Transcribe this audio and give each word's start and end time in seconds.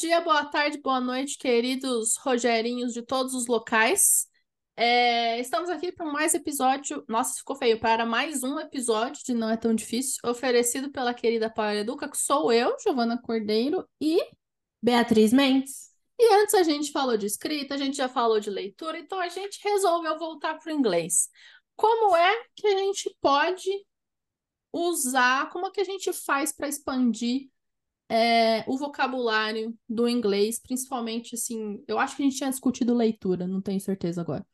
dia, 0.00 0.18
boa 0.22 0.46
tarde, 0.46 0.78
boa 0.78 0.98
noite, 0.98 1.36
queridos 1.36 2.16
Rogerinhos 2.16 2.94
de 2.94 3.02
todos 3.02 3.34
os 3.34 3.46
locais. 3.46 4.26
É, 4.74 5.38
estamos 5.38 5.68
aqui 5.68 5.92
para 5.92 6.10
mais 6.10 6.32
episódio. 6.32 7.04
Nossa, 7.06 7.36
ficou 7.36 7.54
feio. 7.54 7.78
Para 7.78 8.06
mais 8.06 8.42
um 8.42 8.58
episódio 8.58 9.22
de 9.22 9.34
Não 9.34 9.50
é 9.50 9.58
Tão 9.58 9.74
Difícil, 9.74 10.18
oferecido 10.24 10.90
pela 10.90 11.12
querida 11.12 11.50
Paula 11.50 11.74
Educa, 11.74 12.08
que 12.08 12.16
sou 12.16 12.50
eu, 12.50 12.74
Giovana 12.82 13.20
Cordeiro 13.20 13.86
e 14.00 14.18
Beatriz 14.82 15.34
Mendes. 15.34 15.90
E 16.18 16.32
antes 16.32 16.54
a 16.54 16.62
gente 16.62 16.92
falou 16.92 17.18
de 17.18 17.26
escrita, 17.26 17.74
a 17.74 17.78
gente 17.78 17.98
já 17.98 18.08
falou 18.08 18.40
de 18.40 18.48
leitura, 18.48 18.98
então 18.98 19.20
a 19.20 19.28
gente 19.28 19.60
resolveu 19.62 20.18
voltar 20.18 20.58
para 20.58 20.72
o 20.72 20.74
inglês. 20.74 21.28
Como 21.76 22.16
é 22.16 22.44
que 22.56 22.66
a 22.66 22.78
gente 22.78 23.14
pode 23.20 23.68
usar, 24.72 25.50
como 25.50 25.66
é 25.66 25.70
que 25.70 25.80
a 25.82 25.84
gente 25.84 26.10
faz 26.10 26.56
para 26.56 26.68
expandir 26.68 27.50
é, 28.10 28.64
o 28.66 28.76
vocabulário 28.76 29.72
do 29.88 30.08
inglês, 30.08 30.60
principalmente 30.60 31.36
assim, 31.36 31.80
eu 31.86 31.96
acho 31.96 32.16
que 32.16 32.22
a 32.22 32.26
gente 32.26 32.36
tinha 32.36 32.50
discutido 32.50 32.92
leitura, 32.92 33.46
não 33.46 33.62
tenho 33.62 33.80
certeza 33.80 34.20
agora. 34.20 34.44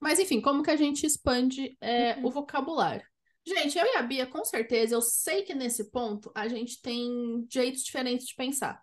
Mas 0.00 0.18
enfim, 0.18 0.40
como 0.40 0.60
que 0.60 0.72
a 0.72 0.76
gente 0.76 1.06
expande 1.06 1.76
é, 1.80 2.16
uhum. 2.16 2.26
o 2.26 2.30
vocabulário? 2.30 3.06
Gente, 3.46 3.78
eu 3.78 3.86
e 3.86 3.96
a 3.96 4.02
Bia, 4.02 4.26
com 4.26 4.44
certeza, 4.44 4.96
eu 4.96 5.00
sei 5.00 5.42
que 5.42 5.54
nesse 5.54 5.88
ponto 5.92 6.32
a 6.34 6.48
gente 6.48 6.82
tem 6.82 7.46
jeitos 7.48 7.84
diferentes 7.84 8.26
de 8.26 8.34
pensar. 8.34 8.82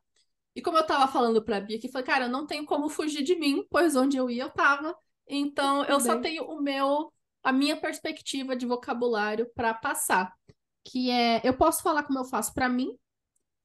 E 0.56 0.62
como 0.62 0.78
eu 0.78 0.86
tava 0.86 1.12
falando 1.12 1.44
pra 1.44 1.60
Bia, 1.60 1.78
que 1.78 1.92
foi, 1.92 2.02
cara, 2.02 2.26
eu 2.26 2.30
não 2.30 2.48
tenho 2.48 2.66
como 2.66 2.88
fugir 2.88 3.24
de 3.24 3.36
mim, 3.36 3.66
pois 3.70 3.94
onde 3.94 4.16
eu 4.16 4.30
ia 4.30 4.44
eu 4.44 4.50
tava. 4.50 4.96
Então, 5.28 5.84
eu 5.84 6.00
só 6.00 6.18
tenho 6.22 6.46
o 6.46 6.62
meu, 6.62 7.12
a 7.44 7.52
minha 7.52 7.76
perspectiva 7.76 8.56
de 8.56 8.66
vocabulário 8.66 9.52
para 9.54 9.74
passar. 9.74 10.34
Que 10.86 11.10
é, 11.10 11.42
eu 11.44 11.58
posso 11.58 11.84
falar 11.84 12.04
como 12.04 12.20
eu 12.20 12.26
faço 12.26 12.54
para 12.54 12.70
mim 12.70 12.98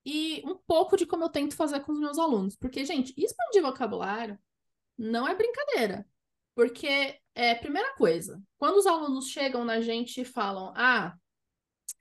e 0.05 0.43
um 0.45 0.57
pouco 0.57 0.97
de 0.97 1.07
como 1.07 1.25
eu 1.25 1.29
tento 1.29 1.57
fazer 1.57 1.81
com 1.81 1.93
os 1.93 2.01
meus 2.01 2.19
alunos. 2.19 2.57
Porque, 2.57 2.85
gente, 2.85 3.13
expandir 3.17 3.63
vocabulário 3.63 4.39
não 4.97 5.27
é 5.27 5.35
brincadeira. 5.35 6.07
Porque, 6.55 7.19
é, 7.35 7.55
primeira 7.55 7.95
coisa, 7.95 8.43
quando 8.57 8.77
os 8.77 8.87
alunos 8.87 9.29
chegam 9.29 9.65
na 9.65 9.81
gente 9.81 10.21
e 10.21 10.25
falam, 10.25 10.73
ah, 10.77 11.15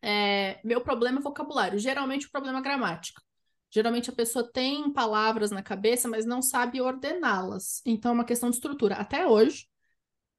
é, 0.02 0.59
meu 0.63 0.81
problema 0.81 1.19
é 1.19 1.21
vocabulário, 1.21 1.80
geralmente 1.80 2.27
o 2.27 2.31
problema 2.31 2.59
é 2.59 2.61
gramática. 2.61 3.21
Geralmente 3.69 4.09
a 4.09 4.14
pessoa 4.14 4.49
tem 4.49 4.91
palavras 4.91 5.52
na 5.52 5.61
cabeça, 5.61 6.08
mas 6.08 6.25
não 6.25 6.41
sabe 6.41 6.81
ordená-las. 6.81 7.81
Então 7.86 8.11
é 8.11 8.14
uma 8.14 8.25
questão 8.25 8.49
de 8.49 8.55
estrutura. 8.55 8.95
Até 8.95 9.27
hoje, 9.27 9.67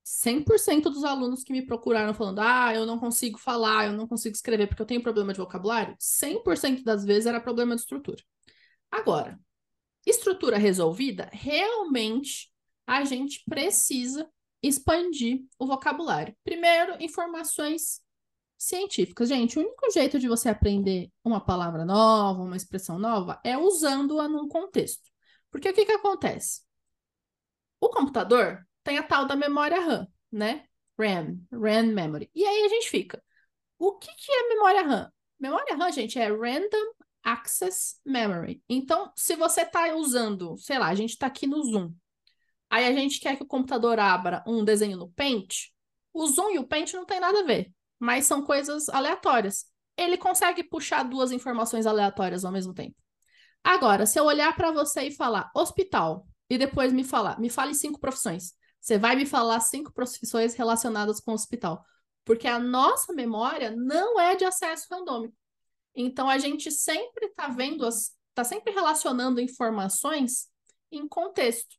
100% 0.08 0.84
dos 0.84 1.04
alunos 1.04 1.44
que 1.44 1.52
me 1.52 1.66
procuraram 1.66 2.14
falando, 2.14 2.38
ah, 2.38 2.74
eu 2.74 2.86
não 2.86 2.98
consigo 2.98 3.38
falar, 3.38 3.86
eu 3.86 3.92
não 3.92 4.06
consigo 4.06 4.34
escrever 4.34 4.66
porque 4.66 4.80
eu 4.80 4.86
tenho 4.86 5.02
problema 5.02 5.34
de 5.34 5.38
vocabulário, 5.38 5.94
100% 5.98 6.82
das 6.82 7.04
vezes 7.04 7.26
era 7.26 7.38
problema 7.38 7.74
de 7.74 7.82
estrutura. 7.82 8.22
Agora, 8.90 9.38
estrutura 10.06 10.56
resolvida, 10.56 11.28
realmente 11.30 12.50
a 12.86 13.04
gente 13.04 13.42
precisa 13.46 14.26
expandir 14.62 15.44
o 15.58 15.66
vocabulário. 15.66 16.34
Primeiro, 16.42 16.96
informações 17.00 18.00
científicas. 18.56 19.28
Gente, 19.28 19.58
o 19.58 19.62
único 19.62 19.90
jeito 19.90 20.18
de 20.18 20.26
você 20.26 20.48
aprender 20.48 21.12
uma 21.22 21.38
palavra 21.38 21.84
nova, 21.84 22.42
uma 22.42 22.56
expressão 22.56 22.98
nova, 22.98 23.38
é 23.44 23.58
usando-a 23.58 24.26
num 24.26 24.48
contexto. 24.48 25.10
Porque 25.50 25.68
o 25.68 25.74
que, 25.74 25.84
que 25.84 25.92
acontece? 25.92 26.62
O 27.78 27.90
computador 27.90 28.66
tem 28.88 28.96
a 28.96 29.02
tal 29.02 29.26
da 29.26 29.36
memória 29.36 29.78
RAM, 29.78 30.08
né? 30.32 30.64
RAM, 30.98 31.38
RAM 31.52 31.92
memory. 31.92 32.30
E 32.34 32.42
aí 32.42 32.64
a 32.64 32.68
gente 32.68 32.88
fica. 32.88 33.22
O 33.78 33.98
que, 33.98 34.10
que 34.14 34.32
é 34.32 34.48
memória 34.48 34.82
RAM? 34.82 35.12
Memória 35.38 35.76
RAM, 35.76 35.92
gente, 35.92 36.18
é 36.18 36.28
Random 36.28 36.94
Access 37.22 38.00
Memory. 38.02 38.62
Então, 38.66 39.12
se 39.14 39.36
você 39.36 39.60
está 39.60 39.94
usando, 39.94 40.56
sei 40.56 40.78
lá, 40.78 40.86
a 40.88 40.94
gente 40.94 41.10
está 41.10 41.26
aqui 41.26 41.46
no 41.46 41.62
Zoom. 41.62 41.92
Aí 42.70 42.86
a 42.86 42.92
gente 42.94 43.20
quer 43.20 43.36
que 43.36 43.42
o 43.42 43.46
computador 43.46 44.00
abra 44.00 44.42
um 44.46 44.64
desenho 44.64 44.96
no 44.96 45.10
Paint. 45.10 45.66
O 46.10 46.26
Zoom 46.26 46.52
e 46.52 46.58
o 46.58 46.66
Paint 46.66 46.94
não 46.94 47.04
tem 47.04 47.20
nada 47.20 47.40
a 47.40 47.44
ver, 47.44 47.70
mas 47.98 48.24
são 48.24 48.42
coisas 48.42 48.88
aleatórias. 48.88 49.66
Ele 49.98 50.16
consegue 50.16 50.64
puxar 50.64 51.02
duas 51.02 51.30
informações 51.30 51.84
aleatórias 51.84 52.42
ao 52.42 52.52
mesmo 52.52 52.72
tempo. 52.72 52.96
Agora, 53.62 54.06
se 54.06 54.18
eu 54.18 54.24
olhar 54.24 54.56
para 54.56 54.70
você 54.70 55.08
e 55.08 55.14
falar 55.14 55.50
hospital 55.54 56.26
e 56.48 56.56
depois 56.56 56.90
me 56.90 57.04
falar, 57.04 57.38
me 57.38 57.50
fale 57.50 57.74
cinco 57.74 58.00
profissões, 58.00 58.56
você 58.80 58.98
vai 58.98 59.16
me 59.16 59.26
falar 59.26 59.60
cinco 59.60 59.92
profissões 59.92 60.54
relacionadas 60.54 61.20
com 61.20 61.32
o 61.32 61.34
hospital, 61.34 61.84
porque 62.24 62.46
a 62.46 62.58
nossa 62.58 63.12
memória 63.12 63.70
não 63.70 64.18
é 64.20 64.36
de 64.36 64.44
acesso 64.44 64.86
randômico. 64.90 65.34
Então 65.94 66.28
a 66.28 66.38
gente 66.38 66.70
sempre 66.70 67.26
está 67.26 67.48
vendo 67.48 67.86
está 67.88 68.44
sempre 68.44 68.72
relacionando 68.72 69.40
informações 69.40 70.46
em 70.92 71.08
contexto. 71.08 71.76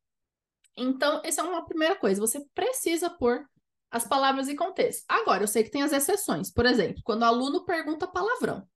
Então, 0.76 1.22
essa 1.24 1.42
é 1.42 1.44
uma 1.44 1.66
primeira 1.66 1.96
coisa. 1.96 2.22
Você 2.22 2.46
precisa 2.54 3.10
pôr 3.10 3.46
as 3.92 4.06
palavras 4.06 4.48
em 4.48 4.56
contexto. 4.56 5.04
Agora, 5.08 5.44
eu 5.44 5.48
sei 5.48 5.64
que 5.64 5.72
tem 5.72 5.82
as 5.82 5.94
exceções. 5.94 6.52
Por 6.52 6.66
exemplo, 6.66 7.02
quando 7.04 7.22
o 7.22 7.26
aluno 7.26 7.66
pergunta 7.66 8.08
palavrão. 8.08 8.68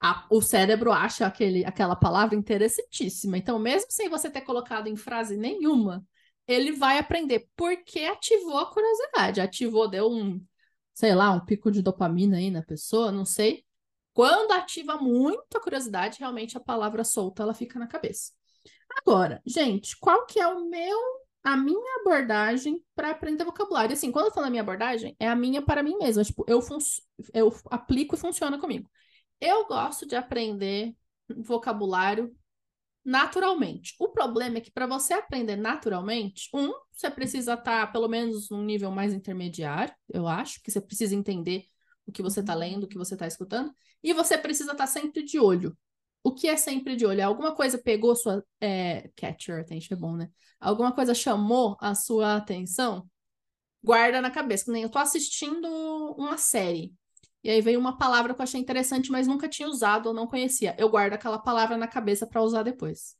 A, 0.00 0.26
o 0.30 0.40
cérebro 0.40 0.92
acha 0.92 1.26
aquele, 1.26 1.64
aquela 1.64 1.94
palavra 1.94 2.34
interessantíssima. 2.34 3.38
Então, 3.38 3.58
mesmo 3.58 3.90
sem 3.90 4.08
você 4.08 4.28
ter 4.28 4.40
colocado 4.40 4.86
em 4.88 4.96
frase 4.96 5.36
nenhuma, 5.36 6.04
ele 6.46 6.72
vai 6.72 6.98
aprender 6.98 7.48
porque 7.56 8.00
ativou 8.00 8.58
a 8.58 8.70
curiosidade. 8.70 9.40
Ativou, 9.40 9.88
deu 9.88 10.10
um, 10.10 10.44
sei 10.94 11.14
lá, 11.14 11.30
um 11.30 11.44
pico 11.44 11.70
de 11.70 11.82
dopamina 11.82 12.36
aí 12.36 12.50
na 12.50 12.62
pessoa, 12.62 13.12
não 13.12 13.24
sei. 13.24 13.64
Quando 14.12 14.52
ativa 14.52 14.96
muito 14.96 15.56
a 15.56 15.60
curiosidade, 15.60 16.18
realmente 16.18 16.56
a 16.56 16.60
palavra 16.60 17.04
solta 17.04 17.42
ela 17.42 17.54
fica 17.54 17.78
na 17.78 17.86
cabeça. 17.86 18.32
Agora, 18.98 19.40
gente, 19.46 19.96
qual 19.98 20.26
que 20.26 20.38
é 20.38 20.46
o 20.46 20.68
meu, 20.68 20.98
a 21.42 21.56
minha 21.56 22.00
abordagem 22.00 22.84
para 22.94 23.10
aprender 23.10 23.44
vocabulário? 23.44 23.94
Assim, 23.94 24.12
quando 24.12 24.26
eu 24.26 24.32
falo 24.32 24.46
a 24.46 24.50
minha 24.50 24.62
abordagem, 24.62 25.16
é 25.18 25.28
a 25.28 25.34
minha 25.36 25.62
para 25.62 25.82
mim 25.82 25.96
mesma. 25.96 26.22
Tipo, 26.22 26.44
eu, 26.46 26.60
eu 27.32 27.54
aplico 27.70 28.14
e 28.14 28.18
funciona 28.18 28.58
comigo. 28.58 28.90
Eu 29.40 29.66
gosto 29.66 30.06
de 30.06 30.14
aprender 30.14 30.94
vocabulário 31.28 32.34
naturalmente. 33.04 33.94
O 33.98 34.08
problema 34.08 34.58
é 34.58 34.60
que 34.60 34.70
para 34.70 34.86
você 34.86 35.14
aprender 35.14 35.56
naturalmente, 35.56 36.48
um, 36.54 36.72
você 36.92 37.10
precisa 37.10 37.54
estar 37.54 37.86
tá, 37.86 37.86
pelo 37.86 38.08
menos 38.08 38.48
num 38.50 38.62
nível 38.62 38.90
mais 38.90 39.12
intermediário, 39.12 39.94
eu 40.08 40.26
acho, 40.28 40.62
que 40.62 40.70
você 40.70 40.80
precisa 40.80 41.14
entender 41.14 41.64
o 42.06 42.12
que 42.12 42.22
você 42.22 42.40
está 42.40 42.54
lendo, 42.54 42.84
o 42.84 42.88
que 42.88 42.98
você 42.98 43.14
está 43.14 43.26
escutando, 43.26 43.72
e 44.02 44.12
você 44.12 44.36
precisa 44.38 44.72
estar 44.72 44.84
tá 44.84 44.90
sempre 44.90 45.22
de 45.22 45.38
olho. 45.38 45.76
O 46.24 46.32
que 46.32 46.46
é 46.48 46.56
sempre 46.56 46.94
de 46.94 47.04
olho? 47.04 47.24
Alguma 47.24 47.54
coisa 47.54 47.78
pegou 47.78 48.14
sua. 48.14 48.44
É, 48.60 49.10
catch 49.16 49.48
your 49.48 49.60
attention 49.60 49.94
é 49.94 49.98
bom, 49.98 50.16
né? 50.16 50.30
Alguma 50.60 50.92
coisa 50.92 51.14
chamou 51.14 51.76
a 51.80 51.94
sua 51.94 52.36
atenção? 52.36 53.08
Guarda 53.82 54.20
na 54.20 54.30
cabeça. 54.30 54.64
Que 54.64 54.70
nem 54.70 54.84
eu 54.84 54.88
tô 54.88 54.98
assistindo 54.98 55.66
uma 56.16 56.38
série. 56.38 56.94
E 57.44 57.50
aí 57.50 57.60
veio 57.60 57.80
uma 57.80 57.98
palavra 57.98 58.34
que 58.34 58.40
eu 58.40 58.44
achei 58.44 58.60
interessante, 58.60 59.10
mas 59.10 59.26
nunca 59.26 59.48
tinha 59.48 59.68
usado 59.68 60.06
ou 60.06 60.14
não 60.14 60.26
conhecia. 60.26 60.76
Eu 60.78 60.88
guardo 60.88 61.14
aquela 61.14 61.38
palavra 61.38 61.76
na 61.76 61.88
cabeça 61.88 62.26
para 62.26 62.42
usar 62.42 62.62
depois. 62.62 63.16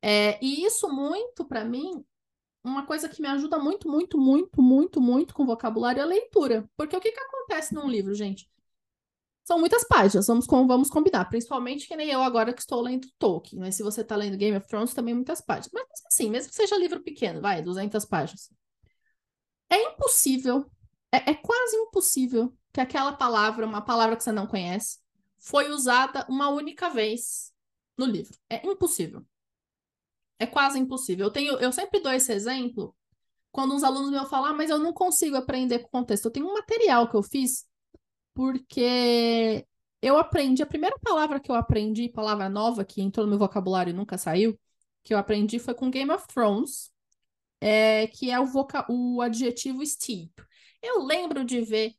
É, 0.00 0.42
e 0.44 0.64
isso 0.64 0.88
muito, 0.88 1.44
para 1.44 1.64
mim, 1.64 2.04
uma 2.64 2.86
coisa 2.86 3.08
que 3.08 3.20
me 3.20 3.28
ajuda 3.28 3.58
muito, 3.58 3.88
muito, 3.88 4.18
muito, 4.18 4.62
muito, 4.62 5.00
muito 5.00 5.34
com 5.34 5.44
vocabulário 5.44 6.00
é 6.00 6.02
a 6.02 6.06
leitura. 6.06 6.68
Porque 6.76 6.96
o 6.96 7.00
que, 7.00 7.12
que 7.12 7.20
acontece 7.20 7.74
num 7.74 7.88
livro, 7.88 8.14
gente? 8.14 8.50
São 9.44 9.58
muitas 9.58 9.84
páginas, 9.84 10.26
vamos, 10.26 10.46
vamos 10.46 10.88
combinar. 10.88 11.24
Principalmente 11.26 11.86
que 11.86 11.96
nem 11.96 12.10
eu 12.10 12.22
agora 12.22 12.52
que 12.52 12.60
estou 12.60 12.80
lendo 12.80 13.08
Tolkien. 13.18 13.60
Mas 13.60 13.74
se 13.74 13.82
você 13.82 14.00
está 14.02 14.16
lendo 14.16 14.36
Game 14.36 14.56
of 14.56 14.66
Thrones, 14.68 14.94
também 14.94 15.14
muitas 15.14 15.40
páginas. 15.40 15.70
Mas 15.72 15.84
assim, 16.06 16.30
mesmo 16.30 16.50
que 16.50 16.56
seja 16.56 16.76
livro 16.78 17.02
pequeno, 17.02 17.40
vai, 17.40 17.60
200 17.60 18.04
páginas. 18.04 18.50
É 19.68 19.76
impossível, 19.82 20.70
é, 21.12 21.30
é 21.30 21.34
quase 21.34 21.76
impossível 21.76 22.52
que 22.72 22.80
aquela 22.80 23.12
palavra, 23.12 23.66
uma 23.66 23.82
palavra 23.82 24.16
que 24.16 24.24
você 24.24 24.32
não 24.32 24.46
conhece, 24.46 24.98
foi 25.38 25.70
usada 25.70 26.26
uma 26.28 26.48
única 26.48 26.88
vez 26.88 27.52
no 27.96 28.06
livro. 28.06 28.38
É 28.48 28.66
impossível. 28.66 29.24
É 30.38 30.46
quase 30.46 30.78
impossível. 30.78 31.26
Eu 31.26 31.30
tenho, 31.30 31.54
eu 31.58 31.72
sempre 31.72 32.00
dou 32.00 32.12
esse 32.12 32.32
exemplo 32.32 32.96
quando 33.50 33.74
uns 33.74 33.82
alunos 33.84 34.10
me 34.10 34.28
falam, 34.28 34.50
ah, 34.50 34.54
mas 34.54 34.70
eu 34.70 34.78
não 34.78 34.92
consigo 34.92 35.36
aprender 35.36 35.80
com 35.80 35.88
contexto. 35.88 36.26
Eu 36.26 36.30
tenho 36.30 36.46
um 36.48 36.54
material 36.54 37.08
que 37.08 37.16
eu 37.16 37.22
fiz 37.22 37.66
porque 38.34 39.66
eu 40.00 40.16
aprendi, 40.18 40.62
a 40.62 40.66
primeira 40.66 40.98
palavra 40.98 41.38
que 41.38 41.50
eu 41.50 41.54
aprendi, 41.54 42.08
palavra 42.08 42.48
nova 42.48 42.84
que 42.84 43.02
entrou 43.02 43.26
no 43.26 43.30
meu 43.30 43.38
vocabulário 43.38 43.90
e 43.90 43.94
nunca 43.94 44.18
saiu, 44.18 44.58
que 45.02 45.14
eu 45.14 45.18
aprendi 45.18 45.58
foi 45.58 45.74
com 45.74 45.90
Game 45.90 46.10
of 46.10 46.26
Thrones, 46.28 46.90
é, 47.60 48.06
que 48.08 48.30
é 48.30 48.40
o, 48.40 48.46
voca 48.46 48.86
o 48.88 49.20
adjetivo 49.20 49.84
steep. 49.84 50.32
Eu 50.82 51.04
lembro 51.04 51.44
de 51.44 51.60
ver 51.60 51.94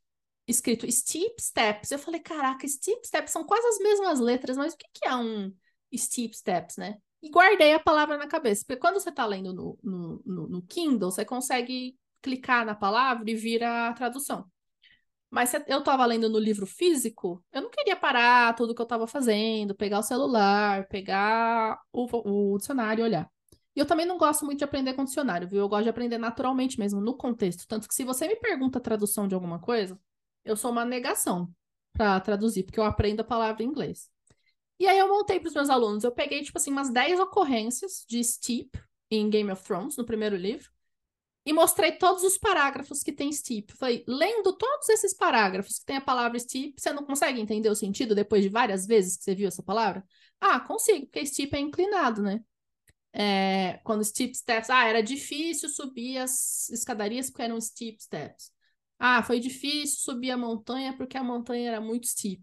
escrito 0.48 0.90
steep 0.92 1.42
steps. 1.42 1.92
Eu 1.92 2.00
falei, 2.00 2.19
caraca, 2.19 2.68
steep 2.68 3.06
steps 3.06 3.31
são 3.31 3.44
quase 3.44 3.66
as 3.68 3.80
mesmas 3.80 4.19
letras, 4.19 4.57
mas 4.57 4.74
o 4.74 4.78
que, 4.78 4.88
que 4.94 5.07
é 5.07 5.16
um 5.16 5.54
steep 5.95 6.36
steps, 6.36 6.78
né? 6.78 6.98
E 7.22 7.30
guardei 7.30 7.74
a 7.74 7.80
palavra 7.80 8.18
na 8.18 8.28
cabeça, 8.28 8.66
porque 8.68 8.80
quando 8.80 9.00
você 9.00 9.10
está 9.10 9.25
lendo 9.25 9.54
no, 9.54 9.80
no, 9.81 10.22
no, 10.25 10.48
no 10.50 10.62
Kindle, 10.63 11.10
você 11.10 11.24
consegue 11.24 11.98
clicar 12.22 12.66
na 12.66 12.75
palavra 12.75 13.30
e 13.30 13.36
vir 13.36 13.63
a 13.63 13.94
tradução. 13.94 14.45
Mas 15.30 15.54
eu 15.68 15.80
estava 15.80 16.06
lendo 16.06 16.30
no 16.30 16.38
livro 16.38 16.68
físico, 16.68 17.44
eu 17.51 17.62
não 17.62 17.69
queria 17.69 17.96
parar 17.96 18.54
tudo 18.56 18.75
que 18.75 18.81
eu 18.81 18.86
estava 18.86 19.07
fazendo, 19.07 19.74
pegar 19.74 20.00
o 20.00 20.04
celular, 20.04 20.88
pegar 20.89 21.80
o, 21.92 22.54
o 22.54 22.57
dicionário 22.57 23.01
e 23.01 23.06
olhar. 23.06 23.30
E 23.75 23.80
eu 23.80 23.86
também 23.86 24.06
não 24.06 24.18
gosto 24.18 24.46
muito 24.46 24.60
de 24.60 24.63
aprender 24.63 24.94
com 24.94 25.04
dicionário, 25.04 25.48
viu? 25.48 25.60
Eu 25.62 25.69
gosto 25.69 25.84
de 25.84 25.89
aprender 25.89 26.19
naturalmente 26.19 26.78
mesmo, 26.78 27.01
no 27.01 27.18
contexto. 27.18 27.68
Tanto 27.68 27.88
que 27.88 27.96
se 27.96 28.04
você 28.04 28.28
me 28.28 28.36
pergunta 28.36 28.78
a 28.78 28.81
tradução 28.81 29.28
de 29.28 29.34
alguma 29.34 29.60
coisa, 29.60 30.00
eu 30.45 30.56
sou 30.56 30.72
uma 30.72 30.86
negação 30.86 31.54
para 31.94 32.19
traduzir, 32.19 32.63
porque 32.63 32.80
eu 32.80 32.84
aprendo 32.84 33.22
a 33.22 33.24
palavra 33.24 33.63
em 33.63 33.68
inglês. 33.68 34.10
E 34.80 34.88
aí 34.88 34.98
eu 34.98 35.07
montei 35.07 35.40
para 35.40 35.48
os 35.48 35.54
meus 35.54 35.69
alunos. 35.69 36.04
Eu 36.04 36.12
peguei, 36.12 36.42
tipo 36.44 36.57
assim, 36.57 36.72
umas 36.72 36.90
10 36.92 37.19
ocorrências 37.19 38.06
de 38.07 38.24
Steep 38.24 38.69
em 39.10 39.30
Game 39.30 39.51
of 39.51 39.63
Thrones, 39.63 39.95
no 39.95 40.06
primeiro 40.06 40.36
livro, 40.36 40.72
e 41.45 41.54
mostrei 41.54 41.94
todos 41.94 42.24
os 42.24 42.38
parágrafos 42.38 43.04
que 43.04 43.12
tem 43.12 43.31
Steep. 43.31 43.74
Falei, 43.74 44.04
lendo 44.07 44.54
todos 44.54 44.90
esses 44.90 45.13
parágrafos 45.13 45.80
que 45.80 45.86
tem 45.86 45.98
a 45.98 46.01
palavra 46.01 46.40
Steep, 46.40 46.74
você 46.78 46.92
não 46.92 47.06
consegue 47.06 47.39
entender 47.39 47.69
o 47.69 47.75
sentido 47.75 48.16
depois 48.16 48.44
de 48.44 48.50
várias 48.50 48.88
vezes 48.88 49.18
que 49.18 49.24
você 49.24 49.36
viu 49.36 49.48
essa 49.48 49.62
palavra? 49.62 50.04
Ah, 50.39 50.60
consigo, 50.60 51.06
porque 51.06 51.25
Steep 51.25 51.54
é 51.56 51.60
inclinado, 51.60 52.22
né? 52.22 52.42
É, 53.16 53.80
quando 53.84 54.04
steep 54.04 54.36
steps, 54.36 54.72
ah, 54.72 54.88
era 54.88 55.01
difícil 55.04 55.69
subir 55.69 56.18
as 56.18 56.68
escadarias 56.69 57.30
porque 57.30 57.44
eram 57.44 57.62
steep 57.62 58.01
steps. 58.01 58.51
Ah, 59.00 59.22
foi 59.24 59.40
difícil 59.40 60.00
subir 60.00 60.31
a 60.31 60.38
montanha 60.38 60.95
porque 60.95 61.18
a 61.18 61.24
montanha 61.24 61.69
era 61.69 61.81
muito 61.81 62.07
steep. 62.07 62.42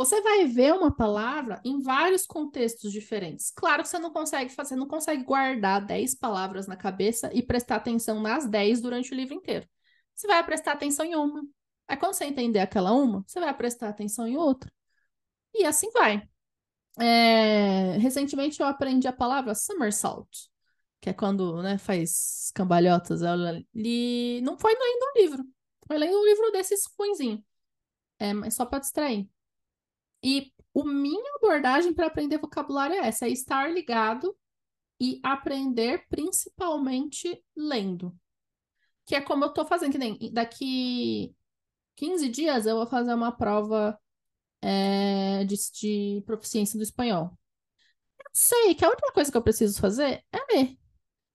Você 0.00 0.20
vai 0.22 0.46
ver 0.46 0.72
uma 0.72 0.94
palavra 0.94 1.60
em 1.64 1.80
vários 1.82 2.26
contextos 2.26 2.90
diferentes. 2.90 3.50
Claro 3.50 3.82
que 3.82 3.88
você 3.88 3.98
não 3.98 4.10
consegue 4.10 4.50
fazer, 4.50 4.74
não 4.74 4.88
consegue 4.88 5.22
guardar 5.22 5.84
10 5.84 6.14
palavras 6.14 6.66
na 6.66 6.74
cabeça 6.76 7.30
e 7.34 7.42
prestar 7.42 7.76
atenção 7.76 8.20
nas 8.20 8.48
10 8.48 8.80
durante 8.80 9.12
o 9.12 9.14
livro 9.14 9.34
inteiro. 9.34 9.68
Você 10.14 10.26
vai 10.26 10.42
prestar 10.44 10.72
atenção 10.72 11.04
em 11.04 11.14
uma. 11.14 11.42
Aí 11.86 11.96
quando 11.96 12.14
você 12.14 12.24
entender 12.24 12.60
aquela 12.60 12.92
uma, 12.92 13.22
você 13.26 13.40
vai 13.40 13.54
prestar 13.54 13.88
atenção 13.90 14.26
em 14.26 14.36
outra. 14.36 14.72
E 15.54 15.64
assim 15.66 15.90
vai. 15.90 16.22
É... 16.98 17.96
Recentemente 17.98 18.60
eu 18.60 18.66
aprendi 18.66 19.06
a 19.06 19.12
palavra 19.12 19.54
somersault, 19.54 20.30
que 21.00 21.10
é 21.10 21.12
quando 21.12 21.62
né, 21.62 21.78
faz 21.78 22.50
cambalhotas. 22.54 23.20
li... 23.74 24.40
Não 24.42 24.58
foi 24.58 24.72
lendo 24.72 25.04
um 25.04 25.20
livro, 25.20 25.44
foi 25.90 25.98
lendo 25.98 26.16
um 26.20 26.24
livro 26.24 26.52
desses 26.52 26.84
ruinzinho. 26.96 27.44
É, 28.16 28.32
mas 28.32 28.54
só 28.54 28.64
para 28.64 28.78
distrair. 28.78 29.28
E 30.22 30.52
a 30.76 30.84
minha 30.84 31.34
abordagem 31.36 31.92
para 31.92 32.06
aprender 32.06 32.38
vocabulário 32.38 32.94
é 32.94 33.08
essa: 33.08 33.26
é 33.26 33.30
estar 33.30 33.68
ligado 33.72 34.36
e 35.00 35.18
aprender 35.20 36.06
principalmente 36.08 37.42
lendo. 37.56 38.16
Que 39.04 39.16
é 39.16 39.20
como 39.20 39.44
eu 39.44 39.48
estou 39.48 39.66
fazendo, 39.66 39.90
que 39.90 39.98
nem 39.98 40.16
daqui 40.32 41.34
15 41.96 42.28
dias 42.28 42.66
eu 42.66 42.76
vou 42.76 42.86
fazer 42.86 43.12
uma 43.12 43.32
prova 43.32 43.98
é, 44.62 45.44
de, 45.44 45.56
de 45.72 46.22
proficiência 46.24 46.78
do 46.78 46.84
espanhol. 46.84 47.36
Eu 48.20 48.30
sei 48.32 48.76
que 48.76 48.84
a 48.84 48.88
única 48.90 49.12
coisa 49.12 49.30
que 49.32 49.36
eu 49.36 49.42
preciso 49.42 49.80
fazer 49.80 50.24
é 50.30 50.54
ler. 50.54 50.79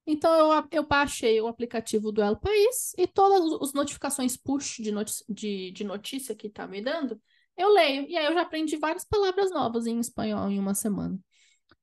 Então 0.07 0.53
eu, 0.53 0.67
eu 0.71 0.85
baixei 0.85 1.41
o 1.41 1.47
aplicativo 1.47 2.11
do 2.11 2.21
El 2.21 2.37
País 2.37 2.93
e 2.97 3.07
todas 3.07 3.61
as 3.61 3.73
notificações 3.73 4.37
push 4.37 4.77
de, 4.77 4.91
de, 5.27 5.71
de 5.71 5.83
notícia 5.83 6.35
que 6.35 6.49
tá 6.49 6.67
me 6.67 6.81
dando, 6.81 7.19
eu 7.57 7.69
leio. 7.73 8.07
E 8.07 8.15
aí 8.17 8.25
eu 8.25 8.33
já 8.33 8.41
aprendi 8.41 8.77
várias 8.77 9.03
palavras 9.03 9.49
novas 9.51 9.87
em 9.87 9.99
espanhol 9.99 10.49
em 10.49 10.59
uma 10.59 10.75
semana. 10.75 11.17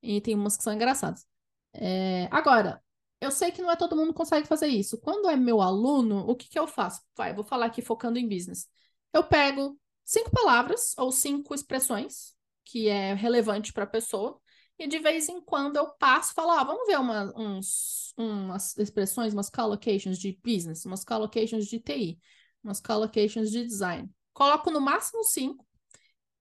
E 0.03 0.21
tem 0.21 0.35
umas 0.35 0.57
que 0.57 0.63
são 0.63 0.73
engraçadas. 0.73 1.27
É... 1.73 2.29
Agora, 2.31 2.83
eu 3.21 3.31
sei 3.31 3.51
que 3.53 3.63
não 3.63 3.71
é 3.71 3.77
todo 3.77 3.97
mundo 3.97 4.09
que 4.09 4.19
consegue 4.19 4.47
fazer 4.49 4.67
isso. 4.67 5.01
Quando 5.01 5.31
é 5.31 5.37
meu 5.37 5.61
aluno, 5.61 6.19
o 6.29 6.35
que, 6.35 6.49
que 6.49 6.59
eu 6.59 6.67
faço? 6.67 7.01
Vai, 7.17 7.35
vou 7.35 7.45
falar 7.45 7.67
aqui 7.67 7.83
focando 7.83 8.19
em 8.19 8.29
business. 8.29 8.69
Eu 9.13 9.25
pego 9.25 9.79
cinco 10.05 10.31
palavras 10.31 10.95
ou 10.99 11.13
cinco 11.13 11.55
expressões 11.55 12.35
que 12.65 12.89
é 12.89 13.15
relevante 13.15 13.73
para 13.73 13.85
a 13.85 13.87
pessoa 13.87 14.41
e 14.79 14.87
de 14.87 14.99
vez 14.99 15.29
em 15.29 15.41
quando 15.41 15.77
eu 15.77 15.91
passo 15.91 16.33
e 16.33 16.35
falo, 16.35 16.51
ah, 16.53 16.65
vamos 16.65 16.87
ver 16.87 16.99
uma, 16.99 17.33
uns, 17.39 18.13
umas 18.17 18.77
expressões, 18.77 19.33
umas 19.33 19.49
collocations 19.49 20.19
de 20.19 20.39
business, 20.45 20.85
umas 20.85 21.05
collocations 21.05 21.67
de 21.67 21.79
TI, 21.79 22.19
umas 22.63 22.81
collocations 22.81 23.51
de 23.51 23.65
design. 23.65 24.11
Coloco 24.33 24.71
no 24.71 24.81
máximo 24.81 25.23
cinco 25.25 25.67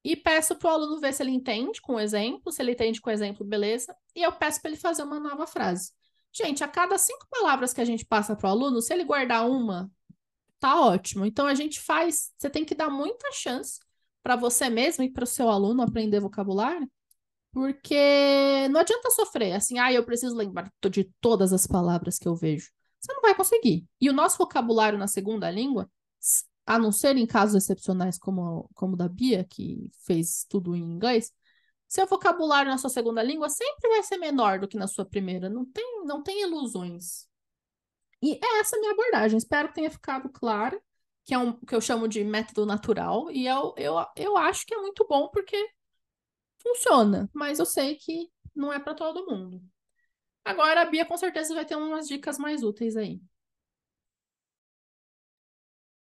e 0.03 0.15
peço 0.15 0.55
para 0.55 0.71
o 0.71 0.73
aluno 0.73 0.99
ver 0.99 1.13
se 1.13 1.21
ele 1.21 1.31
entende 1.31 1.81
com 1.81 1.95
o 1.95 1.99
exemplo, 1.99 2.51
se 2.51 2.61
ele 2.61 2.71
entende 2.71 2.99
com 2.99 3.09
o 3.09 3.13
exemplo, 3.13 3.45
beleza, 3.45 3.95
e 4.15 4.23
eu 4.23 4.31
peço 4.31 4.61
para 4.61 4.71
ele 4.71 4.79
fazer 4.79 5.03
uma 5.03 5.19
nova 5.19 5.45
frase. 5.45 5.91
Gente, 6.33 6.63
a 6.63 6.67
cada 6.67 6.97
cinco 6.97 7.27
palavras 7.29 7.73
que 7.73 7.81
a 7.81 7.85
gente 7.85 8.05
passa 8.05 8.35
para 8.35 8.47
o 8.47 8.51
aluno, 8.51 8.81
se 8.81 8.93
ele 8.93 9.03
guardar 9.03 9.47
uma 9.49 9.91
tá 10.61 10.79
ótimo. 10.79 11.25
Então 11.25 11.47
a 11.47 11.55
gente 11.55 11.81
faz, 11.81 12.31
você 12.37 12.49
tem 12.49 12.63
que 12.63 12.75
dar 12.75 12.89
muita 12.89 13.31
chance 13.33 13.79
para 14.23 14.35
você 14.35 14.69
mesmo 14.69 15.03
e 15.03 15.11
para 15.11 15.23
o 15.23 15.27
seu 15.27 15.49
aluno 15.49 15.81
aprender 15.81 16.19
vocabulário, 16.19 16.89
porque 17.51 18.67
não 18.69 18.79
adianta 18.79 19.11
sofrer 19.11 19.53
assim, 19.53 19.79
ah, 19.79 19.91
eu 19.91 20.05
preciso 20.05 20.35
lembrar 20.35 20.71
de 20.89 21.05
todas 21.19 21.53
as 21.53 21.67
palavras 21.67 22.17
que 22.17 22.27
eu 22.27 22.35
vejo. 22.35 22.69
Você 22.99 23.13
não 23.13 23.21
vai 23.21 23.35
conseguir. 23.35 23.85
E 23.99 24.09
o 24.09 24.13
nosso 24.13 24.37
vocabulário 24.37 24.97
na 24.97 25.07
segunda 25.07 25.49
língua, 25.49 25.89
a 26.65 26.77
não 26.79 26.91
ser 26.91 27.17
em 27.17 27.25
casos 27.25 27.55
excepcionais 27.63 28.17
como 28.17 28.69
como 28.75 28.93
o 28.93 28.97
da 28.97 29.09
Bia, 29.09 29.43
que 29.49 29.89
fez 30.05 30.45
tudo 30.47 30.75
em 30.75 30.81
inglês, 30.81 31.31
seu 31.91 32.07
vocabulário 32.07 32.71
na 32.71 32.77
sua 32.77 32.89
segunda 32.89 33.21
língua 33.21 33.49
sempre 33.49 33.89
vai 33.89 34.01
ser 34.01 34.17
menor 34.17 34.59
do 34.59 34.67
que 34.67 34.77
na 34.77 34.87
sua 34.87 35.03
primeira. 35.03 35.49
Não 35.49 35.65
tem, 35.65 36.05
não 36.05 36.23
tem 36.23 36.41
ilusões. 36.41 37.27
E 38.21 38.33
é 38.41 38.59
essa 38.61 38.77
a 38.77 38.79
minha 38.79 38.93
abordagem. 38.93 39.37
Espero 39.37 39.67
que 39.67 39.75
tenha 39.75 39.91
ficado 39.91 40.29
claro, 40.29 40.81
que 41.25 41.33
é 41.33 41.37
um 41.37 41.51
que 41.53 41.75
eu 41.75 41.81
chamo 41.81 42.07
de 42.07 42.23
método 42.23 42.65
natural. 42.65 43.29
E 43.29 43.45
eu, 43.45 43.73
eu, 43.77 43.95
eu 44.15 44.37
acho 44.37 44.65
que 44.65 44.73
é 44.73 44.77
muito 44.77 45.05
bom 45.05 45.27
porque 45.29 45.57
funciona, 46.61 47.29
mas 47.33 47.59
eu 47.59 47.65
sei 47.65 47.95
que 47.95 48.29
não 48.55 48.71
é 48.71 48.79
para 48.79 48.95
todo 48.95 49.25
mundo. 49.25 49.61
Agora 50.43 50.81
a 50.81 50.85
Bia 50.85 51.05
com 51.05 51.17
certeza 51.17 51.53
vai 51.53 51.65
ter 51.65 51.75
umas 51.75 52.07
dicas 52.07 52.37
mais 52.37 52.63
úteis 52.63 52.95
aí. 52.97 53.21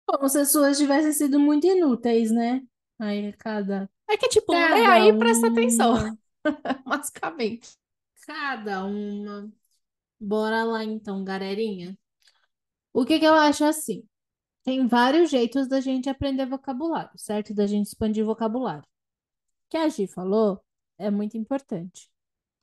Como 0.06 0.28
se 0.28 0.38
as 0.38 0.52
suas 0.52 0.78
tivessem 0.78 1.12
sido 1.12 1.38
muito 1.40 1.66
inúteis, 1.66 2.30
né? 2.30 2.62
Aí 2.98 3.32
cada. 3.34 3.90
É 4.08 4.16
que, 4.16 4.28
tipo, 4.28 4.52
cada 4.52 4.74
lê 4.74 4.84
aí 4.86 5.08
e 5.08 5.18
presta 5.18 5.48
atenção. 5.48 5.94
Basicamente. 6.86 7.76
Cada 8.24 8.84
uma. 8.84 9.50
Bora 10.20 10.64
lá 10.64 10.84
então, 10.84 11.24
galerinha. 11.24 11.98
O 12.92 13.04
que 13.04 13.18
que 13.18 13.26
eu 13.26 13.34
acho 13.34 13.64
assim? 13.64 14.06
Tem 14.64 14.86
vários 14.86 15.30
jeitos 15.30 15.68
da 15.68 15.80
gente 15.80 16.08
aprender 16.08 16.46
vocabulário, 16.46 17.10
certo? 17.16 17.54
Da 17.54 17.66
gente 17.66 17.86
expandir 17.86 18.24
vocabulário. 18.24 18.88
Que 19.68 19.76
a 19.76 19.88
Gi 19.88 20.06
falou 20.06 20.64
é 20.98 21.10
muito 21.10 21.36
importante. 21.36 22.10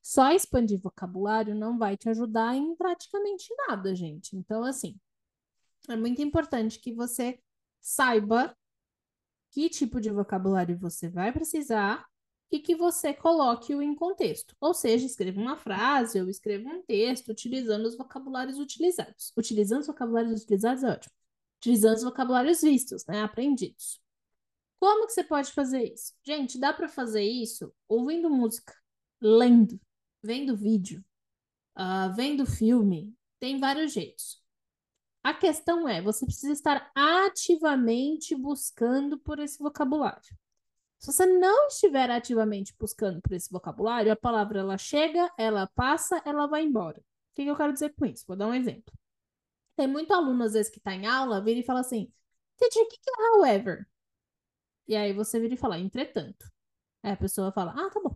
Só 0.01 0.31
expandir 0.31 0.79
vocabulário 0.79 1.55
não 1.55 1.77
vai 1.77 1.95
te 1.95 2.09
ajudar 2.09 2.55
em 2.55 2.75
praticamente 2.75 3.53
nada, 3.67 3.95
gente. 3.95 4.35
Então, 4.35 4.63
assim, 4.63 4.99
é 5.89 5.95
muito 5.95 6.21
importante 6.21 6.79
que 6.79 6.93
você 6.93 7.39
saiba 7.81 8.55
que 9.51 9.69
tipo 9.69 10.01
de 10.01 10.09
vocabulário 10.09 10.77
você 10.77 11.09
vai 11.09 11.31
precisar 11.31 12.05
e 12.51 12.59
que 12.59 12.75
você 12.75 13.13
coloque-o 13.13 13.81
em 13.81 13.95
contexto. 13.95 14.55
Ou 14.59 14.73
seja, 14.73 15.05
escreva 15.05 15.39
uma 15.39 15.57
frase 15.57 16.21
ou 16.21 16.29
escreva 16.29 16.69
um 16.69 16.83
texto 16.83 17.29
utilizando 17.29 17.85
os 17.85 17.97
vocabulários 17.97 18.59
utilizados. 18.59 19.31
Utilizando 19.37 19.81
os 19.81 19.87
vocabulários 19.87 20.41
utilizados 20.41 20.83
é 20.83 20.91
ótimo. 20.91 21.13
Utilizando 21.57 21.95
os 21.95 22.03
vocabulários 22.03 22.61
vistos, 22.61 23.05
né, 23.05 23.21
aprendidos. 23.21 24.02
Como 24.83 25.07
que 25.07 25.13
você 25.13 25.23
pode 25.23 25.49
fazer 25.53 25.93
isso? 25.93 26.13
Gente, 26.25 26.59
dá 26.59 26.73
para 26.73 26.89
fazer 26.89 27.23
isso 27.23 27.73
ouvindo 27.87 28.29
música, 28.29 28.75
lendo, 29.21 29.79
vendo 30.21 30.57
vídeo, 30.57 31.01
uh, 31.77 32.13
vendo 32.13 32.45
filme. 32.45 33.15
Tem 33.39 33.61
vários 33.61 33.93
jeitos. 33.93 34.43
A 35.23 35.33
questão 35.33 35.87
é, 35.87 36.01
você 36.01 36.25
precisa 36.25 36.51
estar 36.51 36.91
ativamente 36.93 38.35
buscando 38.35 39.17
por 39.17 39.39
esse 39.39 39.57
vocabulário. 39.57 40.37
Se 40.99 41.13
você 41.13 41.25
não 41.27 41.67
estiver 41.67 42.11
ativamente 42.11 42.75
buscando 42.77 43.21
por 43.21 43.31
esse 43.31 43.49
vocabulário, 43.49 44.11
a 44.11 44.17
palavra 44.17 44.59
ela 44.59 44.77
chega, 44.77 45.31
ela 45.37 45.65
passa, 45.65 46.21
ela 46.25 46.45
vai 46.45 46.65
embora. 46.65 46.99
O 46.99 47.35
que, 47.35 47.43
eu 47.43 47.55
quero 47.55 47.71
dizer 47.71 47.95
com 47.95 48.05
isso? 48.05 48.25
Vou 48.27 48.35
dar 48.35 48.47
um 48.47 48.53
exemplo. 48.53 48.93
Tem 49.77 49.87
muito 49.87 50.13
aluno, 50.13 50.43
às 50.43 50.51
vezes, 50.51 50.69
que 50.69 50.79
está 50.79 50.93
em 50.93 51.07
aula, 51.07 51.41
vira 51.41 51.61
e 51.61 51.63
fala 51.63 51.79
assim, 51.79 52.11
teacher, 52.57 52.83
o 52.83 52.87
que 52.89 52.97
é 53.09 53.37
however? 53.37 53.87
E 54.87 54.95
aí 54.95 55.13
você 55.13 55.39
vira 55.39 55.53
e 55.53 55.57
fala, 55.57 55.79
entretanto. 55.79 56.51
Aí 57.03 57.11
a 57.11 57.17
pessoa 57.17 57.51
fala, 57.51 57.71
ah, 57.71 57.89
tá 57.89 57.99
bom. 58.01 58.15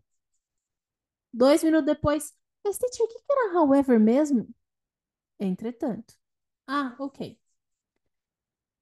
Dois 1.33 1.63
minutos 1.63 1.85
depois, 1.85 2.33
mas 2.63 2.77
teacher, 2.77 3.05
o 3.05 3.07
que, 3.07 3.19
era 3.29 3.59
however 3.59 3.99
mesmo? 3.99 4.47
Entretanto. 5.39 6.15
Ah, 6.67 6.95
ok. 6.99 7.39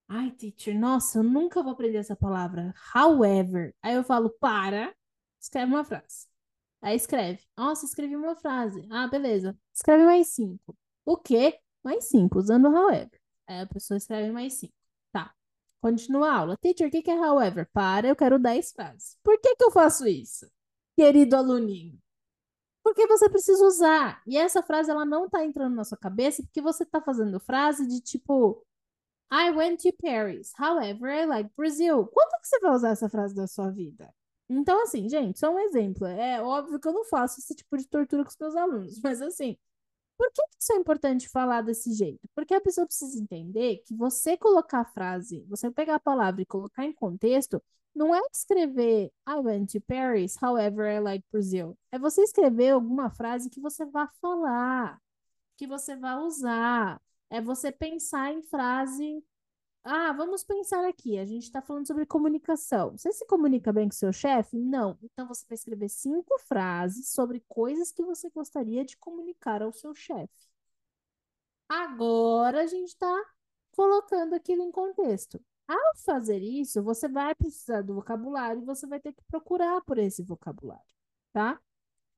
Ai, 0.07 0.31
teacher, 0.31 0.77
nossa, 0.77 1.19
eu 1.19 1.23
nunca 1.23 1.61
vou 1.63 1.73
aprender 1.73 1.97
essa 1.97 2.15
palavra. 2.15 2.73
However. 2.93 3.75
Aí 3.81 3.95
eu 3.95 4.03
falo, 4.03 4.29
para, 4.39 4.95
escreve 5.39 5.71
uma 5.73 5.83
frase. 5.83 6.27
Aí 6.81 6.95
escreve. 6.95 7.43
Nossa, 7.57 7.85
escrevi 7.85 8.15
uma 8.15 8.35
frase. 8.35 8.87
Ah, 8.91 9.07
beleza. 9.07 9.57
Escreve 9.73 10.05
mais 10.05 10.27
cinco. 10.27 10.77
O 11.03 11.17
quê? 11.17 11.59
Mais 11.83 12.05
cinco, 12.05 12.37
usando 12.39 12.67
however. 12.67 13.19
Aí 13.47 13.61
a 13.61 13.67
pessoa 13.67 13.97
escreve 13.97 14.31
mais 14.31 14.53
cinco. 14.53 14.84
Continua 15.85 16.29
a 16.29 16.37
aula. 16.37 16.57
Teacher, 16.57 16.87
o 16.87 16.89
que, 16.89 17.11
é 17.11 17.13
however? 17.13 17.69
Para, 17.71 18.07
eu 18.07 18.15
quero 18.15 18.39
10 18.39 18.71
frases. 18.71 19.19
Por 19.23 19.39
que, 19.39 19.55
que 19.55 19.63
eu 19.63 19.69
faço 19.69 20.07
isso, 20.07 20.49
querido 20.97 21.35
aluninho? 21.35 22.01
Porque 22.83 23.05
você 23.05 23.29
precisa 23.29 23.63
usar. 23.63 24.19
E 24.25 24.35
essa 24.35 24.63
frase 24.63 24.89
ela 24.89 25.05
não 25.05 25.29
tá 25.29 25.45
entrando 25.45 25.75
na 25.75 25.83
sua 25.83 25.95
cabeça 25.95 26.41
porque 26.41 26.59
você 26.59 26.83
tá 26.83 26.99
fazendo 26.99 27.39
frase 27.39 27.87
de 27.87 28.01
tipo 28.01 28.65
I 29.31 29.51
went 29.51 29.83
to 29.83 29.93
Paris. 30.01 30.53
However, 30.59 31.07
I 31.07 31.27
like 31.27 31.51
Brazil. 31.55 32.07
Quanto 32.07 32.41
que 32.41 32.47
você 32.47 32.59
vai 32.61 32.71
usar 32.71 32.89
essa 32.89 33.07
frase 33.07 33.35
da 33.35 33.45
sua 33.45 33.69
vida? 33.69 34.11
Então, 34.49 34.81
assim, 34.81 35.07
gente, 35.07 35.37
só 35.37 35.53
um 35.53 35.59
exemplo. 35.59 36.07
É 36.07 36.41
óbvio 36.41 36.79
que 36.79 36.87
eu 36.87 36.93
não 36.93 37.05
faço 37.05 37.39
esse 37.39 37.53
tipo 37.53 37.77
de 37.77 37.87
tortura 37.87 38.23
com 38.23 38.29
os 38.31 38.37
meus 38.39 38.55
alunos, 38.55 38.99
mas 39.05 39.21
assim, 39.21 39.55
por 40.17 40.31
que 40.31 40.41
isso 40.59 40.73
é 40.73 40.77
importante 40.77 41.29
falar 41.29 41.61
desse 41.61 41.93
jeito? 41.93 42.27
Porque 42.33 42.53
a 42.53 42.61
pessoa 42.61 42.87
precisa 42.87 43.19
entender 43.19 43.83
que 43.85 43.93
você 43.95 44.37
colocar 44.37 44.81
a 44.81 44.85
frase, 44.85 45.45
você 45.47 45.69
pegar 45.71 45.95
a 45.95 45.99
palavra 45.99 46.41
e 46.41 46.45
colocar 46.45 46.85
em 46.85 46.93
contexto, 46.93 47.61
não 47.93 48.13
é 48.13 48.19
escrever 48.33 49.11
I 49.27 49.35
went 49.35 49.71
to 49.71 49.81
Paris, 49.81 50.35
however 50.41 50.85
I 50.85 50.99
like 50.99 51.25
Brazil. 51.31 51.77
É 51.91 51.99
você 51.99 52.21
escrever 52.23 52.71
alguma 52.71 53.09
frase 53.09 53.49
que 53.49 53.61
você 53.61 53.85
vá 53.85 54.09
falar, 54.21 54.99
que 55.57 55.67
você 55.67 55.95
vá 55.95 56.17
usar. 56.17 57.01
É 57.29 57.41
você 57.41 57.71
pensar 57.71 58.31
em 58.31 58.43
frase. 58.43 59.23
Ah, 59.87 60.11
vamos 60.13 60.43
pensar 60.43 60.83
aqui. 60.83 61.17
A 61.19 61.25
gente 61.25 61.43
está 61.43 61.61
falando 61.61 61.85
sobre 61.85 62.05
comunicação. 62.07 62.97
Você 62.97 63.11
se 63.11 63.25
comunica 63.27 63.71
bem 63.71 63.87
com 63.87 63.93
seu 63.95 64.11
chefe? 64.11 64.57
Não. 64.57 64.97
Então 65.03 65.27
você 65.27 65.45
vai 65.47 65.55
escrever 65.55 65.89
cinco 65.89 66.39
frases 66.39 67.09
sobre 67.09 67.39
coisas 67.47 67.91
que 67.91 68.03
você 68.03 68.29
gostaria 68.31 68.83
de 68.83 68.97
comunicar 68.97 69.61
ao 69.61 69.71
seu 69.71 69.93
chefe. 69.93 70.49
Agora 71.69 72.63
a 72.63 72.67
gente 72.67 72.89
está 72.89 73.25
colocando 73.71 74.33
aquilo 74.33 74.63
em 74.63 74.71
contexto. 74.71 75.39
Ao 75.67 75.95
fazer 76.03 76.41
isso, 76.41 76.81
você 76.81 77.07
vai 77.07 77.35
precisar 77.35 77.81
do 77.83 77.95
vocabulário 77.95 78.61
e 78.61 78.65
você 78.65 78.87
vai 78.87 78.99
ter 78.99 79.13
que 79.13 79.23
procurar 79.25 79.81
por 79.81 79.97
esse 79.99 80.23
vocabulário, 80.23 80.83
tá? 81.33 81.59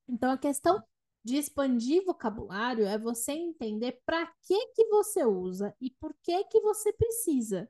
Então 0.07 0.31
a 0.31 0.37
questão 0.37 0.83
de 1.27 1.35
expandir 1.35 2.05
vocabulário 2.05 2.85
é 2.85 2.97
você 2.97 3.33
entender 3.33 4.01
para 4.05 4.25
que 4.43 4.67
que 4.67 4.85
você 4.87 5.25
usa 5.25 5.75
e 5.81 5.91
por 5.91 6.15
que 6.23 6.45
que 6.45 6.61
você 6.61 6.93
precisa. 6.93 7.69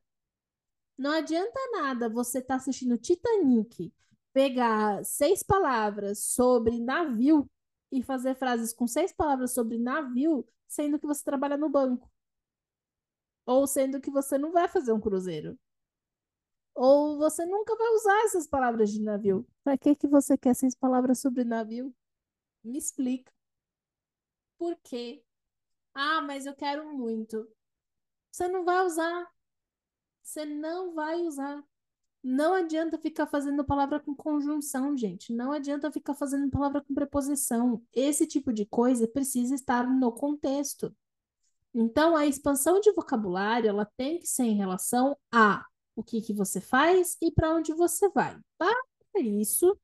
Não 0.95 1.09
adianta 1.09 1.59
nada 1.71 2.07
você 2.07 2.37
estar 2.37 2.53
tá 2.53 2.57
assistindo 2.57 2.99
Titanic, 2.99 3.91
pegar 4.31 5.03
seis 5.03 5.41
palavras 5.41 6.19
sobre 6.19 6.79
navio 6.79 7.49
e 7.91 8.03
fazer 8.03 8.35
frases 8.35 8.71
com 8.71 8.85
seis 8.85 9.11
palavras 9.11 9.55
sobre 9.55 9.79
navio, 9.79 10.47
sendo 10.67 10.99
que 10.99 11.07
você 11.07 11.23
trabalha 11.23 11.57
no 11.57 11.67
banco. 11.67 12.11
Ou 13.43 13.65
sendo 13.65 13.99
que 13.99 14.11
você 14.11 14.37
não 14.37 14.51
vai 14.51 14.67
fazer 14.67 14.91
um 14.91 15.01
cruzeiro. 15.01 15.57
Ou 16.75 17.17
você 17.17 17.43
nunca 17.43 17.75
vai 17.75 17.87
usar 17.95 18.25
essas 18.25 18.45
palavras 18.45 18.91
de 18.91 19.01
navio. 19.01 19.47
Para 19.63 19.75
que 19.79 19.95
que 19.95 20.07
você 20.07 20.37
quer 20.37 20.49
essas 20.49 20.75
palavras 20.75 21.17
sobre 21.19 21.43
navio? 21.43 21.91
Me 22.63 22.77
explica. 22.77 23.36
Por 24.57 24.75
quê? 24.83 25.23
Ah, 25.93 26.21
mas 26.21 26.45
eu 26.45 26.55
quero 26.55 26.85
muito. 26.95 27.47
Você 28.31 28.47
não 28.47 28.63
vai 28.63 28.85
usar. 28.85 29.27
Você 30.21 30.45
não 30.45 30.93
vai 30.93 31.15
usar. 31.21 31.63
Não 32.23 32.53
adianta 32.53 32.97
ficar 32.97 33.27
fazendo 33.27 33.63
palavra 33.63 33.99
com 33.99 34.15
conjunção, 34.15 34.97
gente. 34.97 35.33
Não 35.33 35.51
adianta 35.51 35.91
ficar 35.91 36.13
fazendo 36.13 36.49
palavra 36.49 36.81
com 36.81 36.93
preposição. 36.93 37.81
Esse 37.93 38.27
tipo 38.27 38.51
de 38.51 38.65
coisa 38.65 39.07
precisa 39.07 39.55
estar 39.55 39.87
no 39.87 40.11
contexto. 40.11 40.95
Então, 41.73 42.15
a 42.15 42.25
expansão 42.25 42.79
de 42.79 42.91
vocabulário, 42.91 43.69
ela 43.69 43.85
tem 43.97 44.19
que 44.19 44.27
ser 44.27 44.43
em 44.43 44.57
relação 44.57 45.17
a 45.31 45.65
o 45.95 46.03
que, 46.03 46.21
que 46.21 46.33
você 46.33 46.59
faz 46.59 47.17
e 47.21 47.31
para 47.31 47.53
onde 47.53 47.73
você 47.73 48.09
vai. 48.09 48.39
Para 48.57 48.75
isso, 49.21 49.79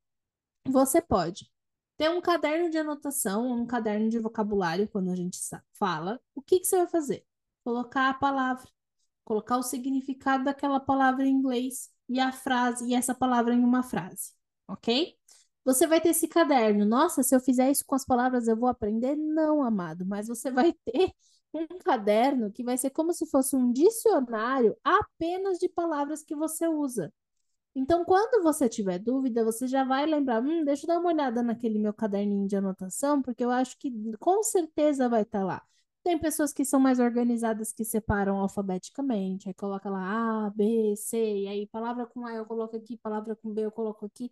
você 0.68 1.02
pode 1.02 1.53
ter 1.98 2.10
um 2.10 2.22
caderno 2.22 2.70
de 2.70 2.78
anotação, 2.78 3.52
um 3.52 3.66
caderno 3.66 4.10
de 4.10 4.20
vocabulário, 4.20 4.88
quando 4.90 5.12
a 5.12 5.16
gente 5.16 5.38
fala. 5.74 6.20
O 6.36 6.42
que, 6.42 6.60
que 6.60 6.66
você 6.68 6.78
vai 6.78 6.88
fazer? 6.88 7.26
Colocar 7.64 8.10
a 8.10 8.14
palavra, 8.14 8.68
colocar 9.24 9.58
o 9.58 9.64
significado 9.64 10.44
daquela 10.46 10.80
palavra 10.80 11.26
em 11.26 11.32
inglês 11.32 11.90
e 12.10 12.20
a 12.20 12.32
frase, 12.32 12.88
e 12.90 12.96
essa 12.96 13.16
palavra 13.16 13.54
em 13.54 13.64
uma 13.64 13.84
frase, 13.84 14.34
ok? 14.68 15.18
Você 15.66 15.88
vai 15.88 16.02
ter 16.02 16.10
esse 16.10 16.28
caderno. 16.28 16.86
Nossa, 16.86 17.24
se 17.24 17.36
eu 17.36 17.40
fizer 17.40 17.72
isso 17.72 17.86
com 17.86 17.96
as 17.96 18.06
palavras, 18.06 18.48
eu 18.48 18.58
vou 18.58 18.68
aprender? 18.70 19.16
Não, 19.16 19.64
amado, 19.64 20.06
mas 20.06 20.28
você 20.28 20.52
vai 20.52 20.74
ter 20.86 21.14
um 21.54 21.68
caderno 21.80 22.52
que 22.52 22.64
vai 22.64 22.78
ser 22.78 22.90
como 22.90 23.14
se 23.14 23.26
fosse 23.28 23.56
um 23.56 23.72
dicionário 23.72 24.76
apenas 24.84 25.60
de 25.60 25.70
palavras 25.70 26.24
que 26.24 26.36
você 26.36 26.68
usa. 26.68 27.14
Então, 27.76 28.06
quando 28.06 28.44
você 28.44 28.70
tiver 28.70 29.00
dúvida, 29.00 29.44
você 29.44 29.68
já 29.68 29.84
vai 29.84 30.06
lembrar, 30.06 30.42
hum, 30.44 30.64
deixa 30.64 30.84
eu 30.86 30.88
dar 30.88 31.00
uma 31.00 31.10
olhada 31.10 31.42
naquele 31.42 31.80
meu 31.80 31.94
caderninho 31.94 32.48
de 32.48 32.56
anotação, 32.56 33.22
porque 33.22 33.44
eu 33.44 33.50
acho 33.50 33.78
que 33.80 33.92
com 34.20 34.44
certeza 34.44 35.10
vai 35.10 35.24
estar 35.24 35.40
tá 35.40 35.46
lá. 35.46 35.64
Tem 36.04 36.20
pessoas 36.20 36.54
que 36.54 36.64
são 36.66 36.80
mais 36.80 37.00
organizadas 37.00 37.72
que 37.74 37.84
separam 37.84 38.38
alfabeticamente, 38.40 39.48
aí 39.48 39.54
coloca 39.56 39.90
lá 39.90 40.46
A, 40.48 40.50
B, 40.52 40.96
C, 40.96 41.18
e 41.18 41.48
aí 41.48 41.68
palavra 41.68 42.06
com 42.06 42.26
A 42.28 42.34
eu 42.34 42.46
coloco 42.46 42.76
aqui, 42.78 42.98
palavra 42.98 43.36
com 43.36 43.52
B 43.54 43.66
eu 43.66 43.72
coloco 43.72 44.06
aqui, 44.06 44.32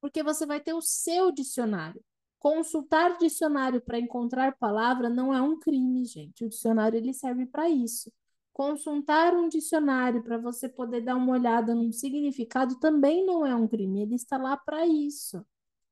porque 0.00 0.22
você 0.22 0.44
vai 0.44 0.60
ter 0.60 0.74
o 0.74 0.82
seu 0.82 1.30
dicionário. 1.32 2.02
Consultar 2.38 3.16
dicionário 3.18 3.80
para 3.80 3.98
encontrar 3.98 4.56
palavra 4.58 5.08
não 5.08 5.32
é 5.32 5.40
um 5.40 5.58
crime, 5.58 6.04
gente. 6.04 6.44
O 6.44 6.48
dicionário 6.48 6.96
ele 6.98 7.14
serve 7.14 7.46
para 7.46 7.68
isso. 7.70 8.12
Consultar 8.52 9.34
um 9.34 9.48
dicionário 9.48 10.22
para 10.22 10.36
você 10.38 10.68
poder 10.68 11.00
dar 11.02 11.16
uma 11.16 11.32
olhada 11.32 11.74
num 11.74 11.90
significado 11.92 12.78
também 12.78 13.24
não 13.24 13.46
é 13.46 13.54
um 13.54 13.66
crime, 13.66 14.02
ele 14.02 14.14
está 14.14 14.36
lá 14.36 14.56
para 14.56 14.86
isso. 14.86 15.44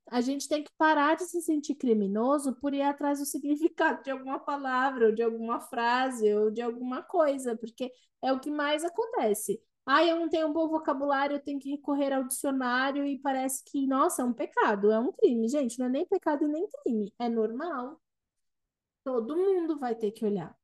A 0.09 0.21
gente 0.21 0.49
tem 0.49 0.65
que 0.65 0.73
parar 0.77 1.17
de 1.17 1.25
se 1.25 1.41
sentir 1.43 1.77
criminoso 1.77 2.55
por 2.57 2.75
ir 2.75 2.83
atrás 2.83 3.21
do 3.21 3.27
significado 3.27 4.03
de 4.03 4.11
alguma 4.11 4.39
palavra, 4.41 5.07
ou 5.07 5.13
de 5.15 5.23
alguma 5.23 5.61
frase, 5.61 6.33
ou 6.35 6.51
de 6.51 6.61
alguma 6.63 7.03
coisa, 7.03 7.57
porque 7.57 7.93
é 8.23 8.33
o 8.33 8.41
que 8.41 8.51
mais 8.51 8.85
acontece. 8.85 9.63
Ah, 9.87 10.05
eu 10.05 10.19
não 10.21 10.29
tenho 10.29 10.49
um 10.49 10.53
bom 10.53 10.69
vocabulário, 10.69 11.37
eu 11.37 11.43
tenho 11.43 11.59
que 11.59 11.71
recorrer 11.71 12.13
ao 12.13 12.25
dicionário 12.25 13.05
e 13.07 13.19
parece 13.19 13.65
que, 13.65 13.87
nossa, 13.87 14.23
é 14.23 14.25
um 14.25 14.33
pecado, 14.33 14.91
é 14.93 14.99
um 14.99 15.13
crime. 15.13 15.49
Gente, 15.49 15.79
não 15.79 15.87
é 15.87 15.89
nem 15.89 16.07
pecado 16.07 16.47
nem 16.49 16.69
crime, 16.69 17.13
é 17.19 17.29
normal. 17.29 18.01
Todo 19.05 19.37
mundo 19.37 19.79
vai 19.79 19.95
ter 19.95 20.11
que 20.13 20.25
olhar. 20.25 20.60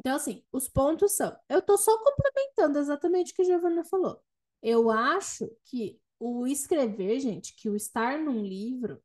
Então, 0.00 0.16
assim, 0.16 0.42
os 0.50 0.66
pontos 0.66 1.12
são. 1.12 1.36
Eu 1.46 1.60
tô 1.60 1.76
só 1.76 1.92
complementando 1.98 2.78
exatamente 2.78 3.32
o 3.32 3.36
que 3.36 3.42
a 3.42 3.44
Giovana 3.44 3.84
falou. 3.84 4.18
Eu 4.62 4.90
acho 4.90 5.46
que 5.66 6.00
o 6.18 6.46
escrever, 6.46 7.20
gente, 7.20 7.54
que 7.54 7.68
o 7.68 7.76
estar 7.76 8.18
num 8.18 8.42
livro, 8.42 9.02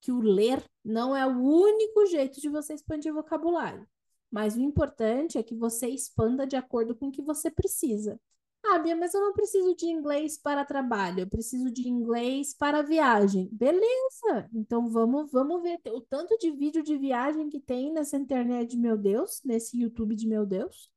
que 0.00 0.12
o 0.12 0.20
ler, 0.20 0.64
não 0.84 1.16
é 1.16 1.26
o 1.26 1.36
único 1.36 2.06
jeito 2.06 2.40
de 2.40 2.48
você 2.48 2.74
expandir 2.74 3.12
vocabulário. 3.12 3.88
Mas 4.30 4.54
o 4.54 4.60
importante 4.60 5.36
é 5.36 5.42
que 5.42 5.54
você 5.56 5.88
expanda 5.88 6.46
de 6.46 6.54
acordo 6.54 6.94
com 6.94 7.08
o 7.08 7.12
que 7.12 7.22
você 7.22 7.50
precisa. 7.50 8.20
Ah, 8.66 8.78
Bia, 8.78 8.96
mas 8.96 9.12
eu 9.12 9.20
não 9.20 9.32
preciso 9.32 9.74
de 9.76 9.86
inglês 9.86 10.38
para 10.38 10.64
trabalho, 10.64 11.20
eu 11.20 11.28
preciso 11.28 11.70
de 11.70 11.86
inglês 11.88 12.54
para 12.54 12.82
viagem. 12.82 13.48
Beleza, 13.52 14.48
então 14.54 14.88
vamos, 14.88 15.30
vamos 15.30 15.62
ver 15.62 15.80
o 15.88 16.00
tanto 16.00 16.36
de 16.38 16.50
vídeo 16.50 16.82
de 16.82 16.96
viagem 16.96 17.50
que 17.50 17.60
tem 17.60 17.92
nessa 17.92 18.16
internet, 18.16 18.76
meu 18.76 18.96
Deus, 18.96 19.42
nesse 19.44 19.78
YouTube 19.78 20.16
de 20.16 20.26
meu 20.26 20.46
Deus. 20.46 20.90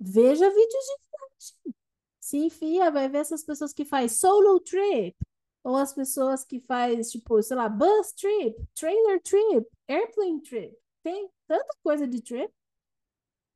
Veja 0.00 0.48
vídeos 0.48 0.84
de 0.84 0.96
viagem. 1.10 1.74
Se 2.20 2.38
enfia, 2.38 2.90
vai 2.90 3.08
ver 3.08 3.18
essas 3.18 3.44
pessoas 3.44 3.72
que 3.72 3.84
faz 3.84 4.18
solo 4.18 4.58
trip, 4.60 5.14
ou 5.62 5.76
as 5.76 5.92
pessoas 5.92 6.44
que 6.44 6.60
faz, 6.60 7.10
tipo, 7.10 7.42
sei 7.42 7.56
lá, 7.56 7.68
bus 7.68 8.12
trip, 8.12 8.56
trailer 8.74 9.20
trip, 9.22 9.66
airplane 9.88 10.40
trip. 10.42 10.76
Tem 11.02 11.28
tanta 11.46 11.76
coisa 11.82 12.06
de 12.08 12.22
trip. 12.22 12.52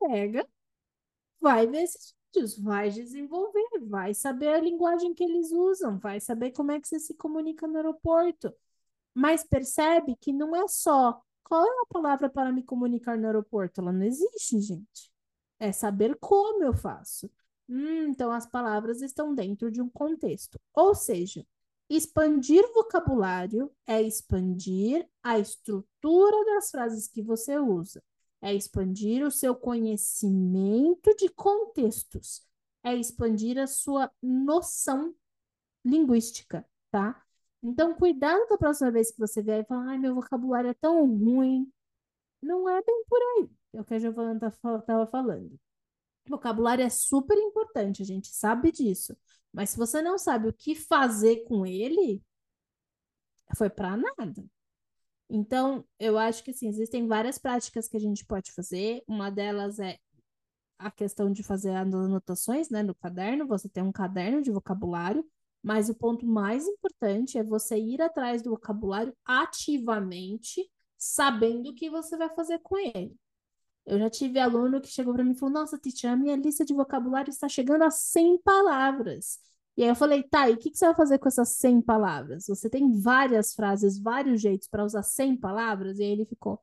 Pega, 0.00 0.48
vai 1.40 1.66
ver 1.66 1.82
esses 1.82 2.14
vai 2.58 2.90
desenvolver, 2.90 3.66
vai 3.88 4.14
saber 4.14 4.48
a 4.48 4.60
linguagem 4.60 5.14
que 5.14 5.24
eles 5.24 5.50
usam, 5.52 5.98
vai 5.98 6.20
saber 6.20 6.52
como 6.52 6.72
é 6.72 6.80
que 6.80 6.88
você 6.88 6.98
se 7.00 7.14
comunica 7.14 7.66
no 7.66 7.76
aeroporto. 7.76 8.52
Mas 9.14 9.44
percebe 9.44 10.16
que 10.20 10.32
não 10.32 10.54
é 10.54 10.66
só 10.68 11.20
qual 11.44 11.64
é 11.64 11.82
a 11.82 11.86
palavra 11.92 12.28
para 12.30 12.52
me 12.52 12.62
comunicar 12.62 13.18
no 13.18 13.26
aeroporto, 13.26 13.80
ela 13.80 13.92
não 13.92 14.04
existe, 14.04 14.60
gente. 14.60 15.10
É 15.58 15.72
saber 15.72 16.16
como 16.20 16.62
eu 16.62 16.74
faço. 16.74 17.30
Hum, 17.68 18.08
então 18.08 18.30
as 18.30 18.46
palavras 18.46 19.02
estão 19.02 19.34
dentro 19.34 19.70
de 19.70 19.80
um 19.82 19.88
contexto. 19.88 20.60
Ou 20.74 20.94
seja, 20.94 21.44
expandir 21.88 22.62
vocabulário 22.74 23.72
é 23.86 24.00
expandir 24.02 25.08
a 25.22 25.38
estrutura 25.38 26.44
das 26.54 26.70
frases 26.70 27.08
que 27.08 27.22
você 27.22 27.58
usa 27.58 28.02
é 28.40 28.54
expandir 28.54 29.24
o 29.24 29.30
seu 29.30 29.54
conhecimento 29.54 31.14
de 31.16 31.28
contextos, 31.28 32.46
é 32.82 32.94
expandir 32.94 33.58
a 33.58 33.66
sua 33.66 34.10
noção 34.22 35.14
linguística, 35.84 36.66
tá? 36.90 37.22
Então, 37.62 37.94
cuidado 37.94 38.46
da 38.48 38.56
próxima 38.56 38.90
vez 38.90 39.10
que 39.10 39.18
você 39.18 39.42
vier 39.42 39.62
e 39.62 39.66
falar, 39.66 39.90
ai, 39.90 39.98
meu 39.98 40.14
vocabulário 40.14 40.70
é 40.70 40.74
tão 40.74 41.04
ruim. 41.06 41.70
Não 42.40 42.68
é 42.68 42.82
bem 42.82 43.04
por 43.08 43.18
aí, 43.20 43.50
é 43.74 43.80
o 43.80 43.84
que 43.84 43.94
a 43.94 43.98
Giovana 43.98 44.34
estava 44.48 44.82
tá 44.82 45.06
falando. 45.08 45.58
Vocabulário 46.28 46.84
é 46.84 46.90
super 46.90 47.36
importante, 47.38 48.02
a 48.02 48.04
gente 48.06 48.28
sabe 48.28 48.70
disso. 48.70 49.16
Mas 49.52 49.70
se 49.70 49.76
você 49.76 50.02
não 50.02 50.18
sabe 50.18 50.48
o 50.48 50.52
que 50.52 50.74
fazer 50.74 51.44
com 51.44 51.66
ele, 51.66 52.22
foi 53.56 53.70
para 53.70 53.96
nada. 53.96 54.44
Então, 55.30 55.84
eu 55.98 56.16
acho 56.16 56.42
que 56.42 56.50
assim, 56.52 56.68
existem 56.68 57.06
várias 57.06 57.38
práticas 57.38 57.86
que 57.88 57.96
a 57.96 58.00
gente 58.00 58.24
pode 58.24 58.52
fazer. 58.52 59.02
Uma 59.06 59.30
delas 59.30 59.78
é 59.78 59.98
a 60.78 60.90
questão 60.90 61.30
de 61.32 61.42
fazer 61.42 61.70
anotações, 61.70 62.70
né, 62.70 62.82
no 62.82 62.94
caderno. 62.94 63.46
Você 63.46 63.68
tem 63.68 63.82
um 63.82 63.92
caderno 63.92 64.40
de 64.42 64.50
vocabulário, 64.50 65.24
mas 65.62 65.88
o 65.88 65.94
ponto 65.94 66.26
mais 66.26 66.66
importante 66.66 67.36
é 67.36 67.44
você 67.44 67.78
ir 67.78 68.00
atrás 68.00 68.42
do 68.42 68.50
vocabulário 68.50 69.14
ativamente, 69.24 70.70
sabendo 70.96 71.70
o 71.70 71.74
que 71.74 71.90
você 71.90 72.16
vai 72.16 72.30
fazer 72.34 72.60
com 72.60 72.78
ele. 72.78 73.14
Eu 73.84 73.98
já 73.98 74.10
tive 74.10 74.38
aluno 74.38 74.80
que 74.80 74.88
chegou 74.88 75.14
para 75.14 75.24
mim 75.24 75.32
e 75.32 75.34
falou: 75.34 75.54
Nossa, 75.54 75.78
teacher, 75.78 76.10
a 76.10 76.16
minha 76.16 76.36
lista 76.36 76.64
de 76.64 76.74
vocabulário 76.74 77.30
está 77.30 77.48
chegando 77.48 77.82
a 77.82 77.90
100 77.90 78.38
palavras. 78.42 79.40
E 79.78 79.84
aí 79.84 79.88
eu 79.90 79.94
falei: 79.94 80.24
Tá, 80.24 80.50
e 80.50 80.54
o 80.54 80.58
que, 80.58 80.70
que 80.72 80.76
você 80.76 80.86
vai 80.86 80.94
fazer 80.96 81.18
com 81.20 81.28
essas 81.28 81.50
100 81.50 81.80
palavras? 81.82 82.46
Você 82.48 82.68
tem 82.68 82.92
várias 83.00 83.54
frases, 83.54 83.98
vários 84.00 84.40
jeitos 84.42 84.66
para 84.68 84.84
usar 84.84 85.04
100 85.04 85.36
palavras? 85.38 85.98
E 86.00 86.02
aí 86.02 86.10
ele 86.10 86.26
ficou: 86.26 86.60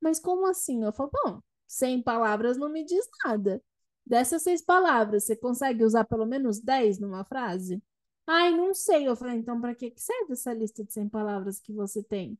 Mas 0.00 0.20
como 0.20 0.46
assim? 0.48 0.84
Eu 0.84 0.92
falei: 0.92 1.12
Bom, 1.24 1.42
100 1.68 2.02
palavras 2.02 2.56
não 2.58 2.70
me 2.70 2.84
diz 2.84 3.06
nada. 3.24 3.62
Dessas 4.06 4.42
seis 4.42 4.62
palavras, 4.64 5.24
você 5.24 5.36
consegue 5.36 5.84
usar 5.84 6.04
pelo 6.06 6.26
menos 6.26 6.60
10 6.60 6.98
numa 6.98 7.24
frase? 7.24 7.82
Ai, 8.26 8.52
não 8.56 8.74
sei. 8.74 9.08
Eu 9.08 9.16
falei: 9.16 9.36
Então, 9.38 9.60
para 9.60 9.74
que 9.74 9.92
serve 9.96 10.32
essa 10.32 10.52
lista 10.54 10.84
de 10.84 10.92
100 10.92 11.08
palavras 11.10 11.60
que 11.60 11.72
você 11.72 12.02
tem? 12.02 12.38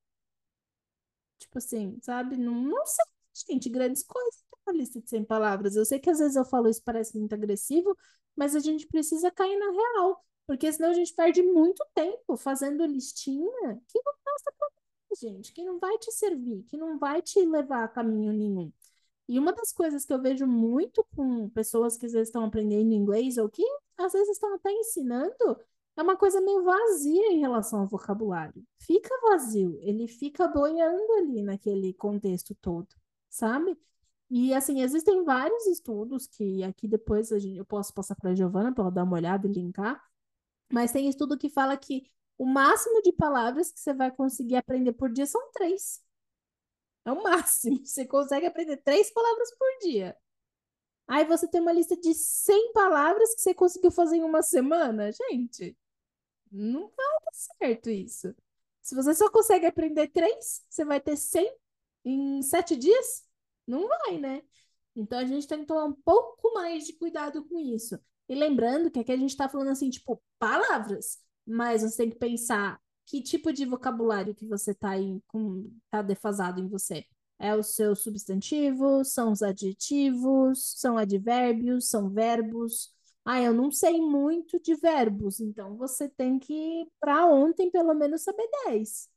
Tipo 1.38 1.58
assim, 1.58 1.98
sabe? 2.02 2.36
Não, 2.36 2.54
não 2.54 2.86
sei 2.86 3.04
gente, 3.46 3.68
grandes 3.68 4.02
coisas 4.02 4.42
na 4.68 4.72
lista 4.72 5.00
de 5.00 5.08
100 5.08 5.24
palavras. 5.24 5.76
Eu 5.76 5.84
sei 5.84 5.98
que 5.98 6.10
às 6.10 6.18
vezes 6.18 6.36
eu 6.36 6.44
falo 6.44 6.68
isso 6.68 6.82
parece 6.84 7.18
muito 7.18 7.34
agressivo, 7.34 7.96
mas 8.36 8.54
a 8.54 8.60
gente 8.60 8.86
precisa 8.86 9.30
cair 9.30 9.58
na 9.58 9.70
real, 9.70 10.24
porque 10.46 10.72
senão 10.72 10.90
a 10.90 10.94
gente 10.94 11.14
perde 11.14 11.42
muito 11.42 11.84
tempo 11.94 12.36
fazendo 12.36 12.84
listinha 12.86 13.80
que 13.88 14.00
não 14.04 14.14
passa 14.24 14.52
pra 14.58 14.68
gente, 15.20 15.52
que 15.52 15.64
não 15.64 15.78
vai 15.78 15.98
te 15.98 16.12
servir, 16.12 16.64
que 16.64 16.76
não 16.76 16.98
vai 16.98 17.22
te 17.22 17.44
levar 17.44 17.84
a 17.84 17.88
caminho 17.88 18.32
nenhum. 18.32 18.72
E 19.28 19.38
uma 19.38 19.52
das 19.52 19.72
coisas 19.72 20.04
que 20.04 20.12
eu 20.12 20.20
vejo 20.22 20.46
muito 20.46 21.04
com 21.14 21.48
pessoas 21.50 21.96
que 21.96 22.06
às 22.06 22.12
vezes 22.12 22.28
estão 22.28 22.44
aprendendo 22.44 22.92
inglês 22.92 23.36
ou 23.38 23.48
que 23.48 23.62
às 23.98 24.12
vezes 24.12 24.30
estão 24.30 24.54
até 24.54 24.72
ensinando 24.72 25.58
é 25.96 26.02
uma 26.02 26.16
coisa 26.16 26.40
meio 26.40 26.62
vazia 26.64 27.32
em 27.32 27.40
relação 27.40 27.80
ao 27.80 27.86
vocabulário. 27.88 28.64
Fica 28.78 29.10
vazio, 29.30 29.78
ele 29.82 30.06
fica 30.06 30.46
boiando 30.48 31.12
ali 31.14 31.42
naquele 31.42 31.92
contexto 31.94 32.54
todo 32.60 32.88
sabe? 33.28 33.78
E 34.30 34.52
assim, 34.54 34.82
existem 34.82 35.24
vários 35.24 35.66
estudos 35.66 36.26
que 36.26 36.62
aqui 36.62 36.86
depois 36.86 37.28
gente, 37.28 37.56
eu 37.56 37.64
posso 37.64 37.94
passar 37.94 38.14
para 38.14 38.30
a 38.30 38.34
Giovana 38.34 38.74
para 38.74 38.84
ela 38.84 38.92
dar 38.92 39.04
uma 39.04 39.16
olhada 39.16 39.46
e 39.46 39.52
linkar, 39.52 40.02
mas 40.72 40.92
tem 40.92 41.08
estudo 41.08 41.38
que 41.38 41.48
fala 41.48 41.76
que 41.76 42.04
o 42.38 42.46
máximo 42.46 43.02
de 43.02 43.12
palavras 43.12 43.72
que 43.72 43.80
você 43.80 43.94
vai 43.94 44.10
conseguir 44.10 44.56
aprender 44.56 44.92
por 44.92 45.10
dia 45.10 45.26
são 45.26 45.50
três. 45.52 46.02
É 47.04 47.12
o 47.12 47.22
máximo. 47.22 47.80
Você 47.84 48.06
consegue 48.06 48.46
aprender 48.46 48.76
três 48.78 49.10
palavras 49.12 49.50
por 49.56 49.68
dia. 49.82 50.16
Aí 51.06 51.24
você 51.24 51.48
tem 51.48 51.60
uma 51.60 51.72
lista 51.72 51.96
de 51.96 52.14
100 52.14 52.72
palavras 52.74 53.34
que 53.34 53.40
você 53.40 53.54
conseguiu 53.54 53.90
fazer 53.90 54.16
em 54.16 54.22
uma 54.24 54.42
semana. 54.42 55.10
Gente, 55.10 55.76
não 56.52 56.82
vai 56.82 57.06
dar 57.24 57.32
certo 57.32 57.90
isso. 57.90 58.34
Se 58.82 58.94
você 58.94 59.14
só 59.14 59.30
consegue 59.30 59.66
aprender 59.66 60.08
três, 60.08 60.64
você 60.68 60.84
vai 60.84 61.00
ter 61.00 61.16
100 61.16 61.50
em 62.04 62.42
sete 62.42 62.76
dias? 62.76 63.27
Não 63.68 63.86
vai, 63.88 64.18
né? 64.18 64.42
Então 64.96 65.18
a 65.18 65.24
gente 65.24 65.46
tem 65.46 65.60
que 65.60 65.66
tomar 65.66 65.84
um 65.84 65.92
pouco 65.92 66.52
mais 66.54 66.86
de 66.86 66.94
cuidado 66.94 67.44
com 67.44 67.58
isso. 67.58 67.98
E 68.28 68.34
lembrando 68.34 68.90
que 68.90 68.98
aqui 68.98 69.12
a 69.12 69.16
gente 69.16 69.30
está 69.30 69.48
falando 69.48 69.68
assim, 69.70 69.90
tipo, 69.90 70.22
palavras, 70.38 71.18
mas 71.46 71.82
você 71.82 71.98
tem 71.98 72.10
que 72.10 72.18
pensar 72.18 72.80
que 73.06 73.22
tipo 73.22 73.52
de 73.52 73.64
vocabulário 73.64 74.34
que 74.34 74.46
você 74.46 74.72
está 74.72 74.92
com 75.28 75.70
tá 75.90 76.02
defasado 76.02 76.60
em 76.60 76.68
você. 76.68 77.04
É 77.38 77.54
o 77.54 77.62
seu 77.62 77.94
substantivo, 77.94 79.04
são 79.04 79.32
os 79.32 79.42
adjetivos, 79.42 80.74
são 80.78 80.98
advérbios, 80.98 81.88
são 81.88 82.10
verbos. 82.10 82.92
Ah, 83.24 83.40
eu 83.40 83.54
não 83.54 83.70
sei 83.70 84.00
muito 84.00 84.60
de 84.60 84.74
verbos, 84.74 85.40
então 85.40 85.76
você 85.76 86.08
tem 86.08 86.38
que, 86.38 86.86
para 87.00 87.26
ontem, 87.26 87.70
pelo 87.70 87.94
menos 87.94 88.22
saber 88.22 88.48
10. 88.66 89.08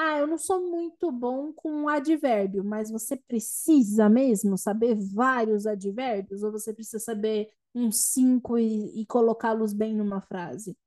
Ah, 0.00 0.18
eu 0.18 0.28
não 0.28 0.38
sou 0.38 0.60
muito 0.70 1.10
bom 1.10 1.52
com 1.52 1.88
advérbio, 1.88 2.62
mas 2.62 2.88
você 2.88 3.16
precisa 3.16 4.08
mesmo 4.08 4.56
saber 4.56 4.94
vários 4.94 5.66
advérbios 5.66 6.44
ou 6.44 6.52
você 6.52 6.72
precisa 6.72 7.00
saber 7.00 7.50
uns 7.74 7.96
cinco 7.98 8.56
e, 8.56 9.00
e 9.00 9.04
colocá-los 9.06 9.72
bem 9.72 9.96
numa 9.96 10.20
frase? 10.20 10.78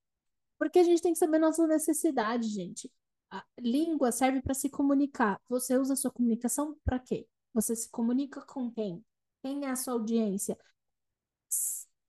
Porque 0.59 0.79
a 0.79 0.83
gente 0.83 1.01
tem 1.01 1.13
que 1.13 1.19
saber 1.19 1.39
nossa 1.39 1.67
necessidade, 1.67 2.47
gente. 2.47 2.91
A 3.31 3.43
língua 3.59 4.11
serve 4.13 4.41
para 4.41 4.53
se 4.53 4.69
comunicar. 4.69 5.41
Você 5.49 5.77
usa 5.77 5.93
a 5.93 5.97
sua 5.97 6.11
comunicação 6.11 6.77
para 6.83 6.99
quê? 6.99 7.27
Você 7.53 7.75
se 7.75 7.89
comunica 7.89 8.41
com 8.41 8.71
quem? 8.71 9.03
Quem 9.43 9.65
é 9.65 9.71
a 9.71 9.75
sua 9.75 9.93
audiência? 9.93 10.57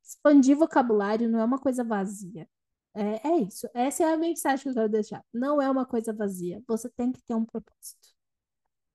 Expandir 0.04 0.56
vocabulário 0.56 1.28
não 1.28 1.40
é 1.40 1.44
uma 1.44 1.58
coisa 1.58 1.82
vazia. 1.82 2.48
É, 2.94 3.28
é 3.28 3.36
isso. 3.40 3.68
Essa 3.74 4.04
é 4.04 4.12
a 4.12 4.16
mensagem 4.16 4.62
que 4.62 4.68
eu 4.68 4.74
quero 4.74 4.88
deixar. 4.88 5.24
Não 5.32 5.60
é 5.60 5.70
uma 5.70 5.86
coisa 5.86 6.12
vazia. 6.12 6.62
Você 6.66 6.88
tem 6.90 7.10
que 7.12 7.22
ter 7.22 7.34
um 7.34 7.44
propósito. 7.44 8.08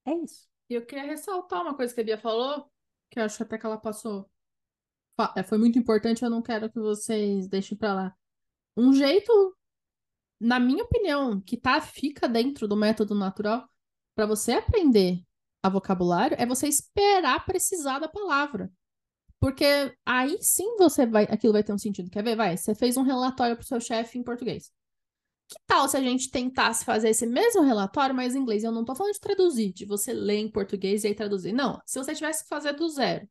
É 0.05 0.13
isso. 0.13 0.47
E 0.69 0.73
eu 0.75 0.85
queria 0.85 1.05
ressaltar 1.05 1.61
uma 1.61 1.75
coisa 1.75 1.93
que 1.93 2.01
a 2.01 2.03
Bia 2.03 2.17
falou, 2.17 2.69
que 3.09 3.19
eu 3.19 3.23
acho 3.23 3.41
até 3.41 3.57
que 3.57 3.65
ela 3.65 3.77
passou. 3.77 4.29
É, 5.35 5.43
foi 5.43 5.57
muito 5.57 5.79
importante, 5.79 6.23
eu 6.23 6.29
não 6.29 6.41
quero 6.41 6.69
que 6.69 6.79
vocês 6.79 7.47
deixem 7.47 7.77
pra 7.77 7.93
lá. 7.93 8.15
Um 8.75 8.93
jeito, 8.93 9.57
na 10.39 10.59
minha 10.59 10.83
opinião, 10.83 11.41
que 11.41 11.57
tá, 11.57 11.81
fica 11.81 12.27
dentro 12.27 12.67
do 12.67 12.75
método 12.75 13.15
natural 13.15 13.67
para 14.13 14.27
você 14.27 14.53
aprender 14.53 15.23
a 15.63 15.69
vocabulário 15.69 16.37
é 16.39 16.45
você 16.45 16.67
esperar 16.67 17.45
precisar 17.45 17.99
da 17.99 18.07
palavra. 18.07 18.71
Porque 19.39 19.95
aí 20.05 20.37
sim 20.41 20.77
você 20.77 21.05
vai, 21.05 21.25
aquilo 21.25 21.53
vai 21.53 21.63
ter 21.63 21.73
um 21.73 21.77
sentido. 21.77 22.09
Quer 22.09 22.23
ver? 22.23 22.35
Vai, 22.35 22.57
você 22.57 22.73
fez 22.73 22.97
um 22.97 23.03
relatório 23.03 23.55
para 23.55 23.63
o 23.63 23.67
seu 23.67 23.79
chefe 23.79 24.17
em 24.17 24.23
português. 24.23 24.71
Que 25.47 25.57
tal 25.65 25.87
se 25.87 25.95
a 25.95 26.01
gente 26.01 26.29
tentasse 26.29 26.83
fazer 26.83 27.09
esse 27.09 27.25
mesmo 27.25 27.61
relatório, 27.61 28.13
mas 28.13 28.35
em 28.35 28.39
inglês? 28.39 28.63
Eu 28.63 28.71
não 28.71 28.81
estou 28.81 28.95
falando 28.95 29.13
de 29.13 29.19
traduzir, 29.19 29.71
de 29.71 29.85
você 29.85 30.11
ler 30.11 30.39
em 30.39 30.51
português 30.51 31.03
e 31.03 31.07
aí 31.07 31.15
traduzir. 31.15 31.53
Não, 31.53 31.81
se 31.85 31.97
você 31.97 32.13
tivesse 32.13 32.43
que 32.43 32.49
fazer 32.49 32.73
do 32.73 32.89
zero, 32.89 33.27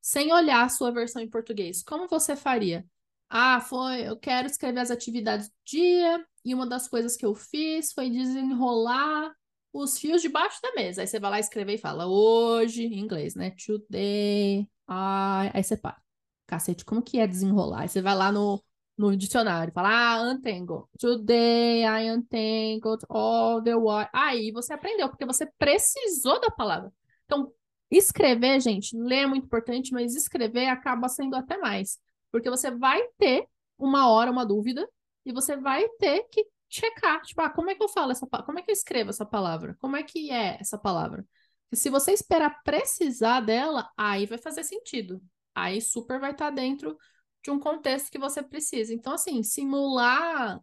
sem 0.00 0.32
olhar 0.32 0.64
a 0.64 0.68
sua 0.68 0.90
versão 0.90 1.20
em 1.20 1.28
português, 1.28 1.82
como 1.82 2.08
você 2.08 2.36
faria? 2.36 2.86
Ah, 3.28 3.60
foi, 3.60 4.08
eu 4.08 4.16
quero 4.16 4.46
escrever 4.46 4.80
as 4.80 4.90
atividades 4.90 5.48
do 5.48 5.54
dia, 5.66 6.24
e 6.44 6.54
uma 6.54 6.66
das 6.66 6.88
coisas 6.88 7.16
que 7.16 7.26
eu 7.26 7.34
fiz 7.34 7.92
foi 7.92 8.10
desenrolar 8.10 9.34
os 9.72 9.98
fios 9.98 10.22
debaixo 10.22 10.62
da 10.62 10.72
mesa. 10.74 11.02
Aí 11.02 11.06
você 11.06 11.18
vai 11.18 11.30
lá 11.32 11.40
escrever 11.40 11.74
e 11.74 11.78
fala 11.78 12.06
hoje, 12.06 12.84
em 12.84 13.00
inglês, 13.00 13.34
né? 13.34 13.50
Today, 13.50 14.68
I... 14.88 15.50
aí 15.52 15.64
você 15.64 15.76
para. 15.76 16.02
Cacete, 16.46 16.84
como 16.84 17.02
que 17.02 17.18
é 17.18 17.26
desenrolar? 17.26 17.82
Aí 17.82 17.88
você 17.88 18.02
vai 18.02 18.14
lá 18.14 18.30
no, 18.30 18.62
no 18.98 19.16
dicionário, 19.16 19.72
fala, 19.72 19.88
ah, 19.88 20.22
untangle. 20.30 20.88
Today 20.98 21.84
I 21.84 22.10
untangled 22.10 23.04
all 23.08 23.62
the 23.62 23.74
wire. 23.74 24.08
Aí 24.12 24.52
você 24.52 24.72
aprendeu, 24.74 25.08
porque 25.08 25.24
você 25.24 25.46
precisou 25.58 26.40
da 26.40 26.50
palavra. 26.50 26.92
Então, 27.24 27.52
escrever, 27.90 28.60
gente, 28.60 28.96
ler 28.96 29.20
é 29.20 29.26
muito 29.26 29.46
importante, 29.46 29.92
mas 29.92 30.14
escrever 30.14 30.68
acaba 30.68 31.08
sendo 31.08 31.34
até 31.34 31.56
mais. 31.56 31.98
Porque 32.30 32.50
você 32.50 32.70
vai 32.70 33.02
ter 33.18 33.46
uma 33.78 34.10
hora, 34.10 34.30
uma 34.30 34.44
dúvida, 34.44 34.86
e 35.24 35.32
você 35.32 35.56
vai 35.56 35.88
ter 35.98 36.24
que 36.30 36.46
checar, 36.68 37.22
tipo, 37.22 37.40
ah, 37.40 37.50
como 37.50 37.70
é 37.70 37.74
que 37.74 37.82
eu 37.82 37.88
falo 37.88 38.10
essa 38.10 38.26
como 38.26 38.58
é 38.58 38.62
que 38.62 38.70
eu 38.70 38.72
escrevo 38.72 39.10
essa 39.10 39.24
palavra? 39.24 39.76
Como 39.80 39.96
é 39.96 40.02
que 40.02 40.30
é 40.30 40.58
essa 40.60 40.76
palavra? 40.76 41.24
Se 41.74 41.90
você 41.90 42.12
esperar 42.12 42.62
precisar 42.62 43.40
dela, 43.40 43.90
aí 43.96 44.26
vai 44.26 44.38
fazer 44.38 44.64
sentido. 44.64 45.22
Aí 45.54 45.80
super 45.80 46.20
vai 46.20 46.32
estar 46.32 46.46
tá 46.46 46.50
dentro 46.50 46.96
de 47.42 47.50
um 47.50 47.58
contexto 47.58 48.10
que 48.10 48.18
você 48.18 48.42
precisa. 48.42 48.92
Então, 48.92 49.14
assim, 49.14 49.42
simular 49.42 50.60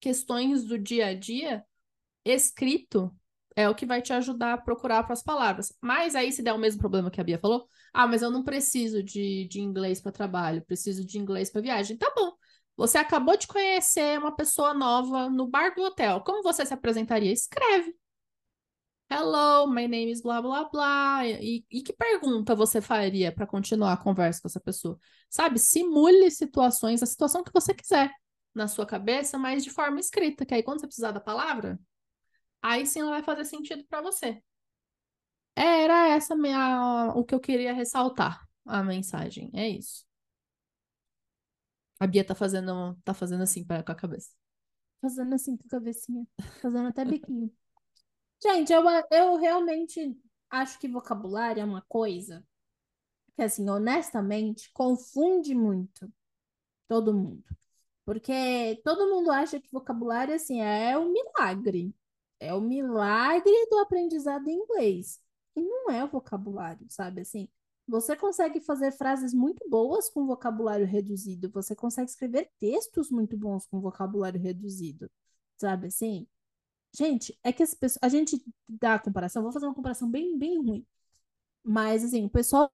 questões 0.00 0.64
do 0.64 0.78
dia 0.78 1.06
a 1.08 1.14
dia 1.14 1.64
escrito 2.24 3.14
é 3.56 3.68
o 3.68 3.74
que 3.74 3.86
vai 3.86 4.02
te 4.02 4.12
ajudar 4.12 4.54
a 4.54 4.58
procurar 4.58 5.04
para 5.04 5.12
as 5.12 5.22
palavras. 5.22 5.72
Mas 5.80 6.14
aí, 6.14 6.32
se 6.32 6.42
der 6.42 6.52
o 6.52 6.58
mesmo 6.58 6.80
problema 6.80 7.10
que 7.10 7.20
a 7.20 7.24
Bia 7.24 7.38
falou, 7.38 7.68
ah, 7.92 8.06
mas 8.06 8.22
eu 8.22 8.30
não 8.30 8.42
preciso 8.42 9.02
de, 9.02 9.46
de 9.48 9.60
inglês 9.60 10.00
para 10.00 10.10
trabalho, 10.10 10.64
preciso 10.64 11.04
de 11.04 11.18
inglês 11.18 11.50
para 11.50 11.62
viagem. 11.62 11.96
Tá 11.96 12.12
bom. 12.16 12.32
Você 12.76 12.98
acabou 12.98 13.36
de 13.36 13.46
conhecer 13.46 14.18
uma 14.18 14.34
pessoa 14.34 14.74
nova 14.74 15.30
no 15.30 15.46
bar 15.46 15.74
do 15.74 15.82
hotel. 15.82 16.20
Como 16.22 16.42
você 16.42 16.66
se 16.66 16.74
apresentaria? 16.74 17.32
Escreve. 17.32 17.94
Hello, 19.10 19.66
my 19.66 19.86
name 19.86 20.10
is 20.10 20.20
blá 20.22 20.40
blá 20.42 20.64
blá. 20.68 21.26
E, 21.26 21.64
e 21.70 21.82
que 21.82 21.92
pergunta 21.92 22.54
você 22.54 22.80
faria 22.80 23.30
para 23.32 23.46
continuar 23.46 23.92
a 23.92 23.96
conversa 23.96 24.40
com 24.42 24.48
essa 24.48 24.60
pessoa? 24.60 24.98
Sabe? 25.30 25.58
Simule 25.58 26.30
situações, 26.30 27.02
a 27.02 27.06
situação 27.06 27.44
que 27.44 27.52
você 27.52 27.72
quiser 27.74 28.10
na 28.54 28.66
sua 28.68 28.86
cabeça, 28.86 29.38
mas 29.38 29.62
de 29.64 29.70
forma 29.70 30.00
escrita, 30.00 30.44
que 30.46 30.54
aí 30.54 30.62
quando 30.62 30.80
você 30.80 30.86
precisar 30.86 31.12
da 31.12 31.20
palavra, 31.20 31.78
aí 32.62 32.86
sim 32.86 33.00
ela 33.00 33.10
vai 33.12 33.22
fazer 33.22 33.44
sentido 33.44 33.84
para 33.88 34.02
você. 34.02 34.42
Era 35.56 36.08
essa 36.08 36.34
minha, 36.36 37.12
o 37.14 37.24
que 37.24 37.34
eu 37.34 37.40
queria 37.40 37.72
ressaltar. 37.72 38.46
a 38.66 38.82
mensagem. 38.82 39.50
É 39.54 39.68
isso. 39.68 40.04
A 42.00 42.06
Bia 42.06 42.24
tá 42.24 42.34
fazendo, 42.36 42.94
tá 43.04 43.12
fazendo 43.14 43.42
assim 43.42 43.64
pra, 43.64 43.82
com 43.82 43.90
a 43.92 43.94
cabeça. 43.96 44.30
Fazendo 45.00 45.34
assim 45.34 45.56
com 45.56 45.66
a 45.66 45.70
cabecinha. 45.70 46.26
Fazendo 46.60 46.88
até 46.88 47.04
biquinho. 47.04 47.52
Gente, 48.44 48.72
eu, 48.72 48.82
eu 49.10 49.36
realmente 49.36 50.16
acho 50.50 50.78
que 50.78 50.88
vocabulário 50.88 51.60
é 51.60 51.64
uma 51.64 51.82
coisa 51.88 52.44
que, 53.36 53.42
assim, 53.42 53.68
honestamente, 53.70 54.70
confunde 54.72 55.54
muito 55.54 56.12
todo 56.88 57.14
mundo. 57.14 57.44
Porque 58.04 58.80
todo 58.84 59.08
mundo 59.10 59.30
acha 59.32 59.60
que 59.60 59.70
vocabulário, 59.72 60.34
assim, 60.34 60.60
é 60.62 60.98
um 60.98 61.12
milagre. 61.12 61.94
É 62.40 62.54
o 62.54 62.60
milagre 62.60 63.52
do 63.70 63.78
aprendizado 63.80 64.48
em 64.48 64.54
inglês. 64.60 65.20
E 65.56 65.62
não 65.62 65.90
é 65.90 66.04
o 66.04 66.08
vocabulário, 66.08 66.86
sabe? 66.90 67.22
Assim, 67.22 67.48
você 67.88 68.16
consegue 68.16 68.60
fazer 68.60 68.92
frases 68.92 69.34
muito 69.34 69.68
boas 69.70 70.10
com 70.10 70.26
vocabulário 70.26 70.86
reduzido. 70.86 71.50
Você 71.52 71.76
consegue 71.76 72.10
escrever 72.10 72.50
textos 72.60 73.10
muito 73.10 73.36
bons 73.36 73.66
com 73.66 73.80
vocabulário 73.80 74.40
reduzido. 74.40 75.10
Sabe 75.58 75.88
assim? 75.88 76.26
Gente, 76.96 77.36
é 77.42 77.52
que 77.52 77.62
as 77.62 77.74
pessoas, 77.74 78.02
a 78.02 78.08
gente 78.08 78.40
dá 78.68 78.94
a 78.94 78.98
comparação, 78.98 79.42
vou 79.42 79.52
fazer 79.52 79.66
uma 79.66 79.74
comparação 79.74 80.08
bem, 80.08 80.38
bem 80.38 80.58
ruim. 80.58 80.86
Mas, 81.64 82.04
assim, 82.04 82.24
o 82.24 82.30
pessoal 82.30 82.72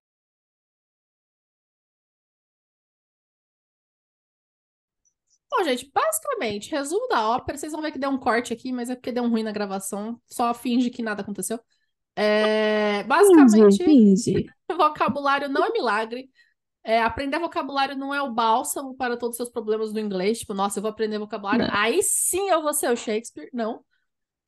Bom, 5.50 5.64
gente, 5.64 5.90
basicamente, 5.92 6.70
resumo 6.70 7.09
da 7.09 7.28
ópera. 7.28 7.59
Vocês 7.59 7.72
vão 7.72 7.83
ver 7.83 7.90
que 7.90 7.98
deu 7.98 8.11
um 8.11 8.18
corte 8.18 8.52
aqui, 8.52 8.72
mas 8.72 8.88
é 8.88 8.94
porque 8.94 9.11
deu 9.11 9.24
um 9.24 9.28
ruim 9.28 9.42
na 9.42 9.50
gravação. 9.50 10.20
Só 10.26 10.54
finge 10.54 10.90
que 10.90 11.02
nada 11.02 11.22
aconteceu. 11.22 11.59
É, 12.14 13.02
basicamente, 13.04 13.83
finge. 13.83 14.46
vocabulário 14.70 15.48
não 15.48 15.64
é 15.64 15.72
milagre. 15.72 16.30
É, 16.85 17.02
aprender 17.02 17.38
vocabulário 17.38 17.96
não 17.96 18.14
é 18.14 18.22
o 18.22 18.33
bálsamo 18.33 18.94
para 18.94 19.16
todos 19.16 19.35
os 19.35 19.37
seus 19.38 19.50
problemas 19.50 19.92
do 19.92 19.98
inglês. 19.98 20.38
Tipo, 20.38 20.54
nossa, 20.54 20.78
eu 20.78 20.83
vou 20.83 20.90
aprender 20.90 21.18
vocabulário. 21.18 21.66
Não. 21.66 21.74
Aí 21.74 22.02
sim 22.02 22.48
eu 22.48 22.62
vou 22.62 22.72
ser 22.72 22.90
o 22.92 22.96
Shakespeare. 22.96 23.50
Não. 23.52 23.85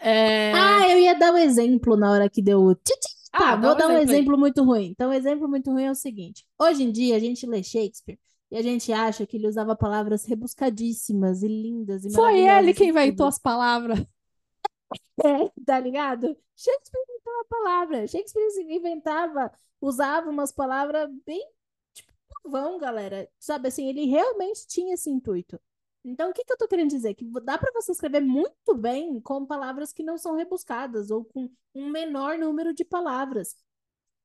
É... 0.02 0.52
Ah, 0.52 0.88
eu 0.90 0.98
ia 0.98 1.14
dar 1.18 1.32
um 1.32 1.38
exemplo 1.38 1.96
na 1.96 2.10
hora 2.10 2.28
que 2.28 2.42
deu 2.42 2.60
o 2.60 2.74
titi. 2.74 3.08
Tá, 3.36 3.52
Ah, 3.52 3.56
vou 3.56 3.72
um 3.72 3.76
dar 3.76 3.88
um 3.88 3.96
exemplo 3.98 4.36
muito 4.38 4.62
ruim. 4.62 4.88
Então, 4.90 5.10
o 5.10 5.12
exemplo 5.12 5.48
muito 5.48 5.70
ruim 5.70 5.84
é 5.84 5.90
o 5.90 5.94
seguinte: 5.94 6.44
hoje 6.58 6.82
em 6.82 6.92
dia 6.92 7.16
a 7.16 7.18
gente 7.18 7.46
lê 7.46 7.62
Shakespeare 7.62 8.18
e 8.50 8.56
a 8.56 8.62
gente 8.62 8.92
acha 8.92 9.26
que 9.26 9.36
ele 9.36 9.46
usava 9.48 9.74
palavras 9.76 10.24
rebuscadíssimas 10.26 11.42
e 11.42 11.48
lindas 11.48 12.04
e 12.04 12.10
Foi 12.12 12.40
ele 12.40 12.72
maravilhosas 12.72 12.74
que 12.74 12.84
e 12.84 12.88
inventou 12.88 13.26
as 13.26 13.38
palavras. 13.38 13.98
É, 15.24 15.48
tá 15.64 15.78
ligado? 15.80 16.36
Shakespeare 16.56 17.00
inventou 17.08 17.40
a 17.40 17.44
palavra. 17.44 18.06
Shakespeare 18.06 18.74
inventava, 18.74 19.52
usava 19.80 20.30
umas 20.30 20.52
palavras 20.52 21.08
bem 21.26 21.46
tipo 21.94 22.12
vão, 22.44 22.78
galera. 22.78 23.28
Sabe 23.38 23.68
assim, 23.68 23.88
ele 23.88 24.06
realmente 24.06 24.66
tinha 24.66 24.94
esse 24.94 25.10
intuito. 25.10 25.60
Então, 26.04 26.30
o 26.30 26.32
que 26.32 26.44
que 26.44 26.52
eu 26.52 26.58
tô 26.58 26.66
querendo 26.66 26.90
dizer? 26.90 27.14
Que 27.14 27.24
dá 27.42 27.56
pra 27.56 27.70
você 27.72 27.92
escrever 27.92 28.20
muito 28.20 28.74
bem 28.74 29.20
com 29.20 29.46
palavras 29.46 29.92
que 29.92 30.02
não 30.02 30.18
são 30.18 30.34
rebuscadas 30.34 31.10
ou 31.10 31.24
com 31.24 31.48
um 31.74 31.88
menor 31.90 32.38
número 32.38 32.74
de 32.74 32.84
palavras. 32.84 33.56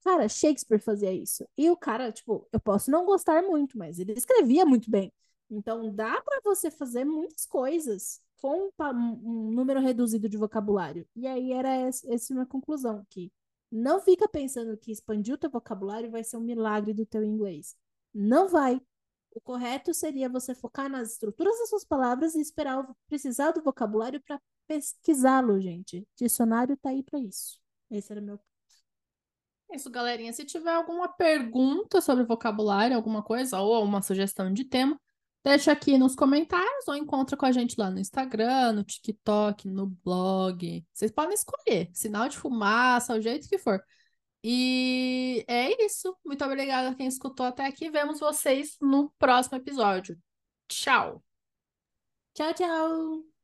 Cara, 0.03 0.27
Shakespeare 0.27 0.79
fazia 0.79 1.11
isso. 1.11 1.47
E 1.57 1.69
o 1.69 1.77
cara, 1.77 2.11
tipo, 2.11 2.47
eu 2.51 2.59
posso 2.59 2.89
não 2.89 3.05
gostar 3.05 3.43
muito, 3.43 3.77
mas 3.77 3.99
ele 3.99 4.13
escrevia 4.13 4.65
muito 4.65 4.89
bem. 4.89 5.11
Então, 5.49 5.93
dá 5.93 6.21
pra 6.21 6.41
você 6.43 6.71
fazer 6.71 7.05
muitas 7.05 7.45
coisas 7.45 8.21
com 8.41 8.71
um 8.79 9.51
número 9.51 9.79
reduzido 9.79 10.29
de 10.29 10.37
vocabulário. 10.37 11.07
E 11.15 11.27
aí 11.27 11.51
era 11.51 11.69
essa 11.69 12.33
minha 12.33 12.45
conclusão, 12.45 13.05
que 13.09 13.31
não 13.71 13.99
fica 13.99 14.27
pensando 14.29 14.77
que 14.77 14.91
expandir 14.91 15.33
o 15.33 15.37
teu 15.37 15.49
vocabulário 15.49 16.09
vai 16.09 16.23
ser 16.23 16.37
um 16.37 16.41
milagre 16.41 16.93
do 16.93 17.05
teu 17.05 17.23
inglês. 17.23 17.75
Não 18.13 18.47
vai. 18.47 18.81
O 19.31 19.41
correto 19.41 19.93
seria 19.93 20.29
você 20.29 20.55
focar 20.55 20.89
nas 20.89 21.11
estruturas 21.11 21.57
das 21.59 21.69
suas 21.69 21.85
palavras 21.85 22.35
e 22.35 22.41
esperar 22.41 22.79
o- 22.79 22.95
precisar 23.07 23.51
do 23.51 23.61
vocabulário 23.63 24.21
para 24.21 24.39
pesquisá-lo, 24.67 25.59
gente. 25.61 26.07
Dicionário 26.15 26.75
tá 26.77 26.89
aí 26.89 27.03
para 27.03 27.19
isso. 27.19 27.59
Esse 27.89 28.11
era 28.11 28.21
meu 28.21 28.39
Isso, 29.71 29.89
galerinha. 29.89 30.31
Se 30.33 30.45
tiver 30.45 30.73
alguma 30.73 31.07
pergunta 31.09 32.01
sobre 32.01 32.23
vocabulário, 32.23 32.95
alguma 32.95 33.21
coisa, 33.21 33.59
ou 33.59 33.83
uma 33.83 34.01
sugestão 34.01 34.51
de 34.53 34.63
tema, 34.63 34.99
deixa 35.43 35.71
aqui 35.71 35.97
nos 35.97 36.15
comentários 36.15 36.87
ou 36.87 36.95
encontra 36.95 37.35
com 37.37 37.45
a 37.45 37.51
gente 37.51 37.75
lá 37.77 37.91
no 37.91 37.99
Instagram, 37.99 38.73
no 38.73 38.83
TikTok, 38.83 39.67
no 39.67 39.87
blog. 39.87 40.85
Vocês 40.93 41.11
podem 41.11 41.33
escolher, 41.33 41.89
sinal 41.93 42.29
de 42.29 42.37
fumaça, 42.37 43.13
o 43.15 43.21
jeito 43.21 43.47
que 43.49 43.57
for. 43.57 43.81
E 44.49 45.43
é 45.45 45.83
isso. 45.83 46.17
Muito 46.23 46.45
obrigada 46.45 46.91
a 46.91 46.95
quem 46.95 47.05
escutou 47.05 47.45
até 47.45 47.65
aqui. 47.65 47.89
Vemos 47.89 48.21
vocês 48.21 48.77
no 48.81 49.09
próximo 49.19 49.57
episódio. 49.57 50.17
Tchau! 50.69 51.21
Tchau, 52.33 52.53
tchau! 52.53 53.36